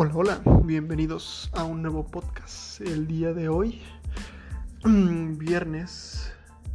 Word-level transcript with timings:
Hola, 0.00 0.12
hola, 0.14 0.40
bienvenidos 0.62 1.50
a 1.54 1.64
un 1.64 1.82
nuevo 1.82 2.06
podcast. 2.06 2.80
El 2.80 3.08
día 3.08 3.32
de 3.32 3.48
hoy, 3.48 3.82
viernes, 4.84 6.32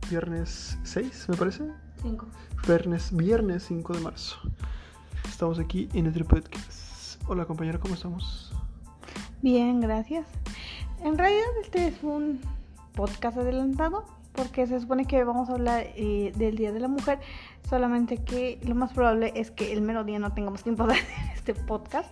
viernes 0.09 0.77
6, 0.84 1.29
me 1.29 1.38
parece. 1.38 1.63
5. 2.01 2.28
Viernes, 2.68 3.15
viernes 3.15 3.64
5 3.70 3.93
de 3.93 4.00
marzo. 4.01 4.36
Estamos 5.23 5.57
aquí 5.57 5.88
en 5.93 6.07
el 6.07 6.25
Podcast. 6.25 7.21
Hola 7.25 7.46
compañera, 7.46 7.79
¿cómo 7.79 7.93
estamos? 7.93 8.51
Bien, 9.42 9.79
gracias. 9.79 10.28
En 11.01 11.18
realidad 11.18 11.47
este 11.61 11.87
es 11.87 12.04
un 12.04 12.42
podcast 12.92 13.37
adelantado 13.37 14.04
porque 14.33 14.68
se 14.68 14.82
supone 14.82 15.05
que 15.05 15.24
vamos 15.24 15.50
a 15.50 15.54
hablar 15.54 15.86
eh, 15.96 16.33
del 16.36 16.57
Día 16.57 16.74
de 16.74 16.79
la 16.82 16.87
Mujer, 16.87 17.19
solamente 17.69 18.18
que 18.18 18.60
lo 18.68 18.75
más 18.75 18.92
probable 18.92 19.32
es 19.36 19.50
que 19.50 19.71
el 19.71 19.82
mero 19.82 20.04
día 20.04 20.19
no 20.19 20.33
tengamos 20.33 20.64
tiempo 20.64 20.87
de 20.87 20.93
hacer 20.96 21.05
este 21.36 21.54
podcast, 21.54 22.11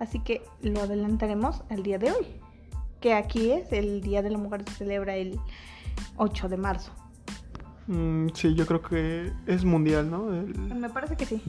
así 0.00 0.20
que 0.20 0.42
lo 0.62 0.80
adelantaremos 0.80 1.62
al 1.70 1.82
día 1.82 1.98
de 1.98 2.12
hoy, 2.12 2.26
que 3.00 3.14
aquí 3.14 3.50
es 3.52 3.72
el 3.72 4.00
Día 4.00 4.22
de 4.22 4.30
la 4.30 4.38
Mujer, 4.38 4.64
se 4.68 4.74
celebra 4.76 5.16
el 5.16 5.38
8 6.16 6.48
de 6.48 6.56
marzo. 6.56 6.92
Mm, 7.86 8.28
sí, 8.34 8.54
yo 8.54 8.66
creo 8.66 8.82
que 8.82 9.32
es 9.46 9.64
mundial, 9.64 10.10
¿no? 10.10 10.32
El- 10.34 10.56
Me 10.74 10.90
parece 10.90 11.16
que 11.16 11.24
sí. 11.26 11.42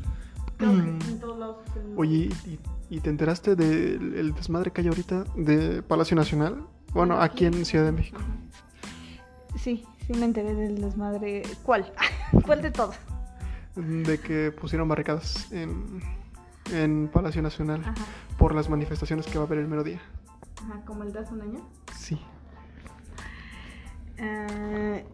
Creo 0.58 0.72
que 0.72 0.82
Mm. 0.82 1.00
en 1.10 1.20
todos 1.20 1.38
lados 1.40 1.58
el- 1.76 1.94
Oye, 1.98 2.30
¿y, 2.46 2.60
y 2.90 3.00
te 3.00 3.10
enteraste 3.10 3.56
del 3.56 4.14
el 4.16 4.34
desmadre 4.34 4.72
que 4.72 4.82
hay 4.82 4.88
ahorita 4.88 5.26
de 5.36 5.82
Palacio 5.84 6.16
Nacional? 6.16 6.66
Bueno, 6.94 7.20
aquí 7.22 7.46
en 7.46 7.66
Ciudad 7.66 7.86
de 7.86 7.92
México. 7.92 8.20
Sí, 9.58 9.84
sí 10.08 10.14
me 10.14 10.26
enteré 10.26 10.54
del 10.54 10.82
desmadre. 10.82 11.44
¿Cuál? 11.64 11.92
¿Cuál 12.46 12.62
de 12.62 12.72
todos? 12.72 12.96
De 13.76 14.20
que 14.20 14.52
pusieron 14.52 14.88
barricadas 14.88 15.52
en, 15.52 16.02
en 16.74 17.10
Palacio 17.12 17.42
Nacional 17.42 17.82
Ajá. 17.82 17.94
por 18.38 18.56
las 18.56 18.70
manifestaciones 18.70 19.26
que 19.26 19.38
va 19.38 19.44
a 19.44 19.48
haber 19.48 19.60
el 19.60 19.68
mero 19.68 19.84
día. 19.84 20.02
Ajá, 20.64 20.82
como 20.86 21.04
el 21.04 21.14
de 21.14 21.20
hace 21.20 21.34
un 21.34 21.42
año. 21.42 21.60
Sí. 21.98 22.20
Eh, 24.18 25.06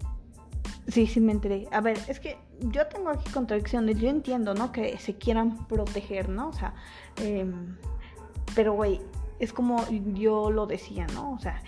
sí, 0.88 1.08
sí 1.08 1.20
me 1.20 1.32
enteré. 1.32 1.68
A 1.72 1.82
ver, 1.82 1.98
es 2.08 2.20
que 2.20 2.38
yo 2.60 2.88
tengo 2.88 3.10
aquí 3.10 3.30
contradicciones. 3.32 4.00
Yo 4.00 4.10
entiendo, 4.10 4.54
¿no? 4.54 4.72
Que 4.72 4.98
se 4.98 5.16
quieran 5.16 5.68
proteger, 5.68 6.30
¿no? 6.30 6.50
O 6.50 6.54
sea, 6.54 6.74
em, 7.18 7.76
pero 8.56 8.74
güey, 8.74 9.02
es 9.40 9.54
como 9.54 9.86
yo 10.14 10.52
lo 10.52 10.66
decía, 10.66 11.06
¿no? 11.14 11.34
O 11.34 11.40
sea, 11.40 11.62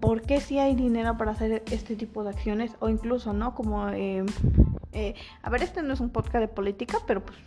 ¿por 0.00 0.22
qué 0.22 0.40
si 0.40 0.58
hay 0.58 0.74
dinero 0.74 1.16
para 1.16 1.32
hacer 1.32 1.62
este 1.70 1.96
tipo 1.96 2.24
de 2.24 2.30
acciones? 2.30 2.72
O 2.80 2.88
incluso, 2.88 3.32
¿no? 3.32 3.54
Como, 3.54 3.88
em, 3.88 4.26
eh, 4.92 5.14
a 5.42 5.50
ver, 5.50 5.62
este 5.62 5.82
no 5.82 5.94
es 5.94 6.00
un 6.00 6.10
podcast 6.10 6.40
de 6.40 6.48
política, 6.48 6.98
pero 7.06 7.24
pues 7.24 7.38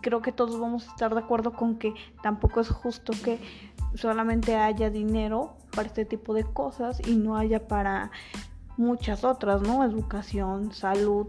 creo 0.00 0.22
que 0.22 0.32
todos 0.32 0.58
vamos 0.58 0.86
a 0.88 0.90
estar 0.90 1.14
de 1.14 1.20
acuerdo 1.20 1.52
con 1.52 1.78
que 1.78 1.94
tampoco 2.22 2.60
es 2.60 2.68
justo 2.68 3.12
que 3.24 3.38
solamente 3.94 4.56
haya 4.56 4.90
dinero 4.90 5.56
para 5.74 5.88
este 5.88 6.04
tipo 6.04 6.34
de 6.34 6.44
cosas 6.44 7.06
y 7.06 7.16
no 7.16 7.36
haya 7.36 7.66
para 7.68 8.10
muchas 8.76 9.24
otras, 9.24 9.62
¿no? 9.62 9.84
Educación, 9.84 10.72
salud, 10.72 11.28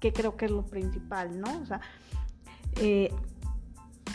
que 0.00 0.12
creo 0.12 0.36
que 0.36 0.46
es 0.46 0.50
lo 0.50 0.62
principal, 0.62 1.40
¿no? 1.40 1.60
O 1.60 1.66
sea, 1.66 1.80
eh, 2.80 3.12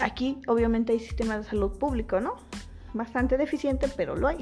aquí 0.01 0.41
obviamente 0.47 0.93
hay 0.93 0.99
sistema 0.99 1.37
de 1.37 1.43
salud 1.43 1.77
público, 1.77 2.19
¿no? 2.19 2.35
Bastante 2.93 3.37
deficiente, 3.37 3.87
pero 3.95 4.15
lo 4.15 4.27
hay. 4.27 4.39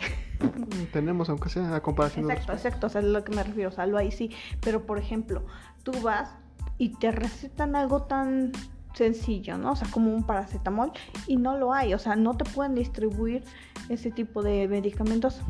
Tenemos, 0.94 1.30
aunque 1.30 1.50
sea 1.50 1.76
a 1.76 1.82
comparación 1.82 2.28
de 2.28 2.34
Exacto, 2.34 2.54
exacto, 2.54 2.88
o 2.88 2.90
sea, 2.90 3.02
es 3.02 3.08
lo 3.08 3.24
que 3.24 3.36
me 3.36 3.44
refiero, 3.44 3.70
o 3.70 3.74
sea, 3.74 3.86
lo 3.86 3.98
hay 3.98 4.12
sí, 4.12 4.32
pero 4.62 4.86
por 4.86 4.98
ejemplo, 5.00 5.46
tú 5.84 5.92
vas 6.02 6.34
y 6.78 6.90
te 6.90 7.12
recetan 7.12 7.76
algo 7.76 8.04
tan 8.04 8.52
sencillo, 8.98 9.58
¿no? 9.58 9.72
O 9.72 9.76
sea, 9.76 9.88
como 9.90 10.14
un 10.14 10.24
paracetamol 10.24 10.92
y 11.28 11.38
no 11.38 11.58
lo 11.58 11.74
hay, 11.74 11.94
o 11.94 12.00
sea, 12.00 12.16
no 12.16 12.36
te 12.36 12.46
pueden 12.46 12.76
distribuir 12.76 13.44
ese 13.90 14.12
tipo 14.12 14.44
de 14.44 14.68
medicamentos 14.68 15.42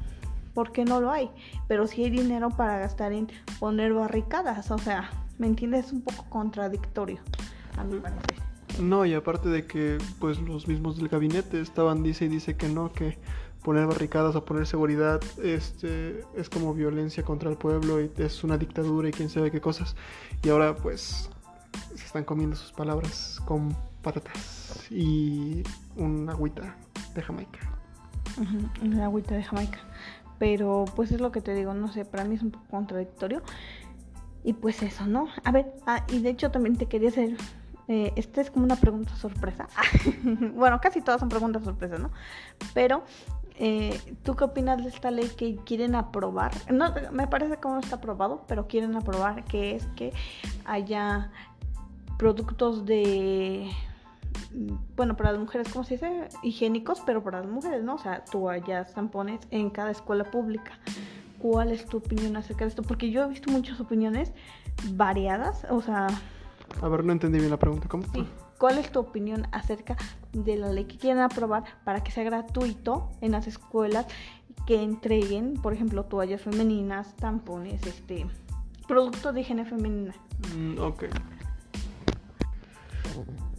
porque 0.54 0.86
no 0.86 1.00
lo 1.02 1.12
hay, 1.12 1.30
pero 1.68 1.88
sí 1.88 2.04
hay 2.04 2.10
dinero 2.10 2.50
para 2.50 2.80
gastar 2.80 3.14
en 3.14 3.28
poner 3.60 3.94
barricadas, 3.94 4.72
o 4.72 4.78
sea, 4.78 5.10
¿me 5.38 5.48
entiendes? 5.48 5.88
Es 5.88 5.94
un 5.94 6.02
poco 6.02 6.26
contradictorio, 6.30 7.20
a 7.78 7.84
mi 7.84 8.00
parecer. 8.00 8.36
No, 8.80 9.06
y 9.06 9.14
aparte 9.14 9.50
de 9.50 9.66
que 9.66 9.98
pues 10.20 10.40
los 10.40 10.68
mismos 10.68 10.98
del 10.98 11.08
gabinete 11.08 11.62
estaban 11.62 12.04
dice 12.04 12.26
y 12.26 12.28
dice 12.28 12.56
que 12.56 12.70
no, 12.70 12.92
que 12.92 13.18
poner 13.64 13.88
barricadas 13.88 14.36
o 14.36 14.46
poner 14.46 14.68
seguridad 14.68 15.20
este 15.44 16.24
es 16.36 16.50
como 16.50 16.74
violencia 16.74 17.24
contra 17.24 17.50
el 17.50 17.58
pueblo 17.58 18.02
y 18.02 18.10
es 18.18 18.44
una 18.44 18.58
dictadura 18.58 19.10
y 19.10 19.12
quién 19.12 19.30
sabe 19.30 19.52
qué 19.52 19.60
cosas. 19.60 19.96
Y 20.44 20.50
ahora 20.50 20.76
pues 20.76 21.30
se 21.96 22.06
están 22.06 22.24
comiendo 22.24 22.56
sus 22.56 22.72
palabras 22.72 23.42
con 23.46 23.76
patatas 24.02 24.88
y 24.90 25.64
una 25.96 26.34
agüita 26.34 26.76
de 27.14 27.22
Jamaica. 27.22 27.60
Ujú, 28.40 28.86
el 28.86 29.02
agüita 29.02 29.36
de 29.36 29.44
Jamaica. 29.44 29.80
Pero 30.40 30.86
pues 30.96 31.12
es 31.12 31.20
lo 31.20 31.32
que 31.32 31.42
te 31.42 31.54
digo, 31.54 31.74
no 31.74 31.92
sé, 31.92 32.06
para 32.06 32.24
mí 32.24 32.36
es 32.36 32.44
un 32.44 32.52
poco 32.52 32.66
contradictorio. 32.70 33.42
Y 34.44 34.54
pues 34.54 34.82
eso, 34.84 35.06
¿no? 35.06 35.28
A 35.44 35.52
ver, 35.52 35.74
ah, 35.86 36.06
y 36.10 36.20
de 36.20 36.30
hecho 36.30 36.52
también 36.52 36.78
te 36.78 36.86
quería 36.86 37.10
hacer, 37.10 37.36
eh, 37.88 38.14
esta 38.16 38.42
es 38.42 38.52
como 38.52 38.66
una 38.66 38.76
pregunta 38.76 39.16
sorpresa. 39.16 39.68
bueno, 40.56 40.80
casi 40.80 41.02
todas 41.02 41.20
son 41.20 41.30
preguntas 41.30 41.64
sorpresa, 41.64 41.98
¿no? 41.98 42.12
Pero, 42.74 43.04
eh, 43.56 44.00
¿tú 44.24 44.36
qué 44.36 44.44
opinas 44.44 44.84
de 44.84 44.90
esta 44.90 45.10
ley 45.10 45.30
que 45.30 45.56
quieren 45.66 45.96
aprobar? 45.96 46.52
No, 46.72 46.94
me 47.12 47.28
parece 47.28 47.58
que 47.58 47.68
no 47.68 47.80
está 47.80 47.96
aprobado, 47.96 48.44
pero 48.48 48.68
quieren 48.68 48.96
aprobar 48.96 49.44
que 49.46 49.76
es 49.76 49.86
que 49.96 50.14
haya 50.66 51.32
productos 52.18 52.86
de 52.86 53.70
bueno, 54.96 55.16
para 55.16 55.32
las 55.32 55.40
mujeres, 55.40 55.68
¿cómo 55.72 55.84
se 55.84 55.96
dice? 55.96 56.30
Higiénicos, 56.44 57.02
pero 57.06 57.24
para 57.24 57.42
las 57.42 57.50
mujeres, 57.50 57.84
¿no? 57.84 57.96
O 57.96 57.98
sea, 57.98 58.24
toallas, 58.26 58.94
tampones 58.94 59.42
en 59.52 59.70
cada 59.70 59.92
escuela 59.92 60.24
pública. 60.26 60.72
¿Cuál 61.40 61.72
es 61.72 61.86
tu 61.86 61.98
opinión 61.98 62.36
acerca 62.36 62.66
de 62.66 62.70
esto? 62.70 62.82
Porque 62.82 63.12
yo 63.12 63.24
he 63.24 63.28
visto 63.28 63.52
muchas 63.52 63.80
opiniones 63.80 64.32
variadas, 64.92 65.66
o 65.70 65.82
sea, 65.82 66.08
A 66.82 66.88
ver, 66.88 67.04
no 67.04 67.12
entendí 67.14 67.40
bien 67.40 67.52
la 67.52 67.58
pregunta. 67.58 67.88
¿Cómo? 67.88 68.04
sí. 68.14 68.26
¿Cuál 68.58 68.80
es 68.80 68.92
tu 68.92 69.00
opinión 69.00 69.48
acerca 69.52 69.96
de 70.34 70.58
la 70.58 70.72
ley 70.72 70.86
que 70.86 70.98
quieren 70.98 71.22
aprobar 71.22 71.64
para 71.84 72.04
que 72.04 72.12
sea 72.12 72.24
gratuito 72.24 73.12
en 73.22 73.34
las 73.34 73.46
escuelas 73.46 74.08
que 74.66 74.82
entreguen, 74.82 75.54
por 75.62 75.74
ejemplo, 75.74 76.06
toallas 76.06 76.42
femeninas, 76.42 77.16
tampones, 77.18 77.86
este, 77.86 78.26
productos 78.88 79.36
de 79.36 79.42
higiene 79.42 79.64
femenina? 79.64 80.16
Mm, 80.56 80.80
ok. 80.80 81.04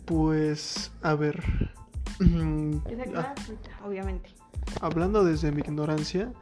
Pues, 0.04 0.92
a 1.02 1.14
ver. 1.14 1.42
Sea 2.18 3.04
Ah, 3.04 3.34
gratuita, 3.34 3.70
obviamente. 3.84 4.30
Hablando 4.80 5.24
desde 5.24 5.52
mi 5.52 5.60
ignorancia, 5.60 6.32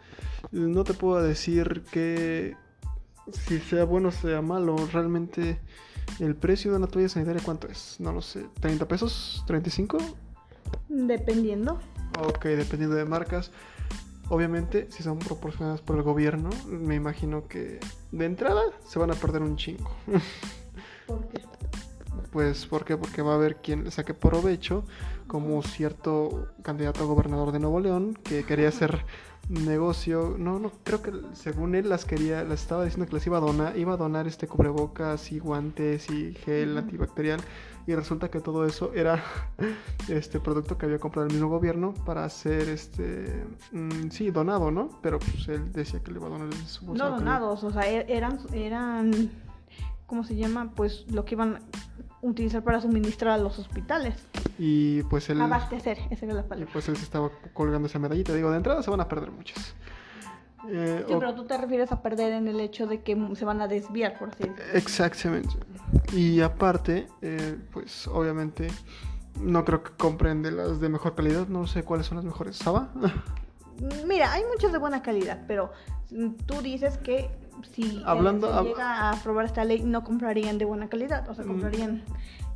no 0.51 0.85
te 0.85 0.95
puedo 0.95 1.23
decir 1.23 1.85
que 1.91 2.57
si 3.33 3.59
sea 3.61 3.85
bueno 3.85 4.09
o 4.09 4.13
sea 4.13 4.43
malo. 4.43 4.77
Realmente, 4.93 5.61
el 6.21 6.35
precio 6.37 6.71
de 6.71 6.79
una 6.79 6.87
toalla 6.87 7.09
sanitaria, 7.09 7.43
¿cuánto 7.45 7.69
es? 7.69 7.97
No 7.99 8.13
lo 8.13 8.23
sé. 8.23 8.47
¿30 8.61 8.87
pesos? 8.87 9.45
¿35? 9.47 9.99
Dependiendo. 10.89 11.79
Ok, 12.21 12.45
dependiendo 12.45 12.97
de 12.97 13.05
marcas. 13.05 13.51
Obviamente, 14.29 14.89
si 14.91 15.03
son 15.03 15.19
proporcionadas 15.19 15.81
por 15.81 15.97
el 15.97 16.03
gobierno, 16.03 16.51
me 16.67 16.97
imagino 16.97 17.47
que 17.47 17.79
de 18.11 18.25
entrada 18.25 18.63
se 18.85 18.99
van 18.99 19.11
a 19.13 19.15
perder 19.15 19.43
un 19.43 19.57
chingo. 19.57 19.91
Porque 21.07 21.41
Pues, 22.31 22.67
¿por 22.67 22.85
qué? 22.85 22.97
Porque 22.97 23.23
va 23.23 23.33
a 23.33 23.37
haber 23.37 23.57
quien 23.57 23.85
le 23.85 23.91
saque 23.91 24.15
provecho, 24.15 24.85
como 25.27 25.63
cierto 25.63 26.49
candidato 26.63 27.03
a 27.03 27.07
gobernador 27.07 27.53
de 27.53 27.59
Nuevo 27.59 27.81
León 27.81 28.19
que 28.23 28.45
quería 28.45 28.69
hacer 28.69 29.05
negocio. 29.49 30.35
No, 30.39 30.59
no, 30.59 30.73
creo 30.83 31.03
que 31.03 31.13
según 31.33 31.75
él 31.75 31.89
las 31.89 32.05
quería, 32.05 32.43
las 32.45 32.63
estaba 32.63 32.85
diciendo 32.85 33.09
que 33.09 33.15
las 33.15 33.27
iba 33.27 33.39
a 33.39 33.41
donar, 33.41 33.77
iba 33.77 33.95
a 33.95 33.97
donar 33.97 34.27
este 34.27 34.49
cubrebocas 34.49 35.31
y 35.33 35.39
guantes 35.39 36.11
y 36.11 36.35
gel 36.35 36.77
antibacterial. 36.77 37.41
Y 37.87 37.95
resulta 37.95 38.29
que 38.31 38.41
todo 38.41 38.67
eso 38.67 38.93
era 38.95 39.23
este 40.09 40.41
producto 40.41 40.77
que 40.77 40.87
había 40.87 40.99
comprado 40.99 41.29
el 41.29 41.33
mismo 41.33 41.49
gobierno 41.49 41.95
para 42.05 42.25
hacer 42.25 42.69
este, 42.69 43.45
mm, 43.71 44.11
sí, 44.11 44.31
donado, 44.33 44.73
¿no? 44.73 44.91
Pero 45.03 45.21
pues 45.21 45.47
él 45.49 45.71
decía 45.73 46.03
que 46.03 46.11
le 46.11 46.19
iba 46.19 46.27
a 46.27 46.31
donar 46.31 46.53
su 46.55 46.93
no 46.93 47.11
donados, 47.11 47.63
o 47.63 47.71
sea, 47.71 47.89
e- 47.89 48.07
eran, 48.09 48.41
eran, 48.53 49.31
¿cómo 50.07 50.25
se 50.25 50.35
llama? 50.35 50.73
Pues 50.75 51.07
lo 51.13 51.25
que 51.25 51.37
iban 51.37 51.61
utilizar 52.29 52.63
para 52.63 52.81
suministrar 52.81 53.33
a 53.35 53.39
los 53.39 53.59
hospitales. 53.59 54.15
Y 54.59 55.03
pues 55.05 55.29
él... 55.31 55.41
Abastecer, 55.41 55.99
esa 56.11 56.25
era 56.27 56.35
la 56.35 56.41
Y 56.41 56.45
palabra. 56.45 56.71
pues 56.73 56.89
él 56.89 56.97
se 56.97 57.05
estaba 57.05 57.31
colgando 57.53 57.87
esa 57.89 57.99
medallita. 57.99 58.33
Digo, 58.35 58.51
de 58.51 58.57
entrada 58.59 58.83
se 58.83 58.91
van 58.91 59.01
a 59.01 59.09
perder 59.09 59.31
muchas. 59.31 59.75
Eh, 60.69 61.05
Sí, 61.07 61.15
o- 61.15 61.19
pero 61.21 61.35
tú 61.35 61.45
te 61.45 61.57
refieres 61.57 61.93
a 61.93 62.03
perder 62.03 62.33
en 62.33 62.49
el 62.49 62.59
hecho 62.61 62.87
de 62.87 63.03
que 63.03 63.17
se 63.35 63.45
van 63.45 63.61
a 63.61 63.69
desviar, 63.69 64.19
por 64.19 64.31
así 64.31 64.45
decirlo. 64.45 64.65
Exactamente. 64.75 65.51
Y 66.13 66.41
aparte, 66.41 67.07
eh, 67.23 67.57
pues 67.73 68.07
obviamente 68.09 68.69
no 69.41 69.65
creo 69.65 69.83
que 69.83 69.91
compren 69.93 70.43
de 70.43 70.51
las 70.51 70.81
de 70.81 70.89
mejor 70.89 71.15
calidad. 71.15 71.47
No 71.47 71.67
sé 71.67 71.83
cuáles 71.85 72.07
son 72.07 72.17
las 72.17 72.25
mejores. 72.25 72.57
¿Saba? 72.57 72.89
Mira, 74.07 74.33
hay 74.33 74.43
muchos 74.51 74.73
de 74.73 74.79
buena 74.79 75.03
calidad, 75.03 75.43
pero 75.47 75.71
tú 76.47 76.63
dices 76.63 76.97
que 76.99 77.31
si 77.73 77.83
eh, 77.99 78.03
Hablando- 78.05 78.53
hab- 78.53 78.65
llega 78.65 78.93
a 79.01 79.11
aprobar 79.13 79.45
esta 79.47 79.65
ley 79.65 79.83
no 79.83 80.05
comprarían 80.05 80.59
de 80.59 80.65
buena 80.65 80.89
calidad, 80.89 81.29
o 81.29 81.35
sea, 81.35 81.45
Mm. 81.45 81.49
comprarían 81.49 82.03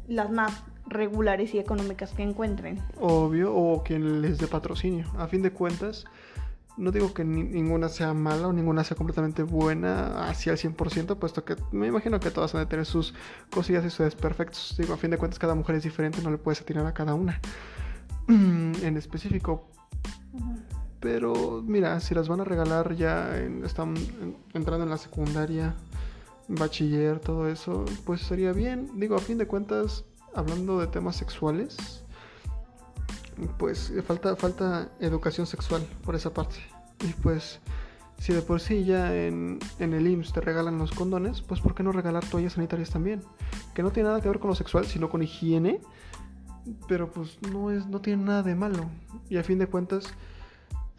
las 0.08 0.30
más 0.30 0.62
regulares 0.86 1.54
y 1.54 1.58
económicas 1.58 2.12
que 2.12 2.22
encuentren. 2.22 2.80
Obvio, 3.00 3.54
o 3.54 3.82
quien 3.84 4.22
les 4.22 4.38
dé 4.38 4.46
patrocinio. 4.48 5.06
A 5.18 5.28
fin 5.28 5.40
de 5.42 5.52
cuentas, 5.52 6.04
no 6.76 6.90
digo 6.90 7.12
que 7.14 7.24
ninguna 7.24 7.88
sea 7.88 8.12
mala 8.14 8.48
o 8.48 8.52
ninguna 8.52 8.82
sea 8.84 8.96
completamente 8.96 9.42
buena 9.44 10.28
hacia 10.28 10.52
el 10.52 10.58
100%, 10.58 11.16
puesto 11.18 11.44
que 11.44 11.56
me 11.72 11.86
imagino 11.88 12.18
que 12.18 12.30
todas 12.30 12.52
van 12.54 12.62
a 12.64 12.68
tener 12.68 12.86
sus 12.86 13.14
cosillas 13.50 13.84
y 13.84 13.90
sus 13.90 14.00
desperfectos. 14.06 14.74
Digo, 14.78 14.94
a 14.94 14.96
fin 14.96 15.10
de 15.10 15.18
cuentas, 15.18 15.38
cada 15.38 15.54
mujer 15.54 15.76
es 15.76 15.84
diferente, 15.84 16.22
no 16.22 16.30
le 16.30 16.38
puedes 16.38 16.60
atinar 16.60 16.86
a 16.86 16.94
cada 16.94 17.14
una 17.14 17.38
en 18.28 18.96
específico. 18.96 19.68
Pero 21.00 21.62
mira, 21.66 21.98
si 22.00 22.14
las 22.14 22.28
van 22.28 22.40
a 22.40 22.44
regalar 22.44 22.94
ya 22.94 23.36
están 23.64 23.94
entrando 24.52 24.84
en 24.84 24.90
la 24.90 24.98
secundaria, 24.98 25.74
bachiller, 26.48 27.18
todo 27.20 27.48
eso, 27.48 27.84
pues 28.04 28.20
sería 28.20 28.52
bien. 28.52 28.90
Digo, 28.96 29.16
a 29.16 29.18
fin 29.18 29.38
de 29.38 29.46
cuentas, 29.46 30.04
hablando 30.34 30.78
de 30.78 30.88
temas 30.88 31.16
sexuales, 31.16 32.04
pues 33.58 33.92
falta, 34.06 34.36
falta 34.36 34.90
educación 35.00 35.46
sexual 35.46 35.82
por 36.04 36.14
esa 36.14 36.32
parte. 36.34 36.56
Y 37.02 37.12
pues, 37.14 37.60
si 38.18 38.32
de 38.32 38.42
por 38.42 38.60
sí 38.60 38.84
ya 38.84 39.14
en, 39.16 39.58
en 39.78 39.94
el 39.94 40.06
IMSS 40.06 40.34
te 40.34 40.40
regalan 40.40 40.78
los 40.78 40.90
condones, 40.92 41.40
pues 41.40 41.60
¿por 41.60 41.74
qué 41.74 41.82
no 41.82 41.92
regalar 41.92 42.24
toallas 42.26 42.54
sanitarias 42.54 42.90
también? 42.90 43.22
Que 43.74 43.82
no 43.82 43.90
tiene 43.90 44.10
nada 44.10 44.20
que 44.20 44.28
ver 44.28 44.38
con 44.38 44.50
lo 44.50 44.54
sexual, 44.54 44.84
sino 44.84 45.08
con 45.08 45.22
higiene, 45.22 45.80
pero 46.88 47.10
pues 47.10 47.38
no, 47.50 47.70
es, 47.70 47.86
no 47.86 48.00
tiene 48.00 48.24
nada 48.24 48.42
de 48.42 48.54
malo. 48.54 48.90
Y 49.30 49.38
a 49.38 49.44
fin 49.44 49.58
de 49.58 49.66
cuentas, 49.66 50.12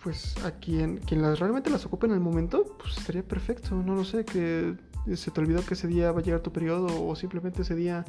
pues 0.04 0.36
a 0.44 0.52
quien, 0.52 0.98
quien 0.98 1.22
las, 1.22 1.40
realmente 1.40 1.70
las 1.70 1.86
ocupe 1.86 2.08
en 2.08 2.14
el 2.14 2.20
momento, 2.20 2.76
pues 2.80 2.98
estaría 2.98 3.24
perfecto. 3.24 3.76
No 3.76 3.96
lo 3.96 4.04
sé, 4.04 4.26
que 4.26 4.76
se 5.16 5.32
te 5.32 5.42
olvidó 5.42 5.66
que 5.66 5.76
ese 5.76 5.88
día 5.88 6.12
va 6.12 6.20
a 6.20 6.24
llegar 6.24 6.42
tu 6.42 6.52
periodo 6.52 7.06
o 7.06 7.16
simplemente 7.16 7.62
ese 7.62 7.76
día 7.76 8.06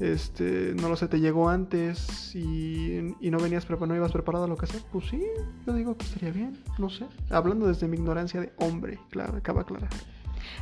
este, 0.00 0.74
no 0.80 0.88
lo 0.88 0.96
sé, 0.96 1.08
te 1.08 1.20
llegó 1.20 1.50
antes 1.50 2.34
y, 2.34 3.14
no 3.20 3.38
venías 3.38 3.66
preparado, 3.66 3.92
no 3.92 3.96
ibas 3.96 4.12
preparado 4.12 4.44
a 4.44 4.48
lo 4.48 4.56
que 4.56 4.66
sea, 4.66 4.80
pues 4.90 5.08
sí, 5.08 5.22
yo 5.66 5.74
digo 5.74 5.96
que 5.96 6.06
estaría 6.06 6.30
bien, 6.30 6.58
no 6.78 6.88
sé. 6.88 7.06
Hablando 7.28 7.66
desde 7.66 7.86
mi 7.86 7.98
ignorancia 7.98 8.40
de 8.40 8.52
hombre, 8.56 8.98
claro, 9.10 9.36
acaba 9.36 9.64
clara. 9.64 9.88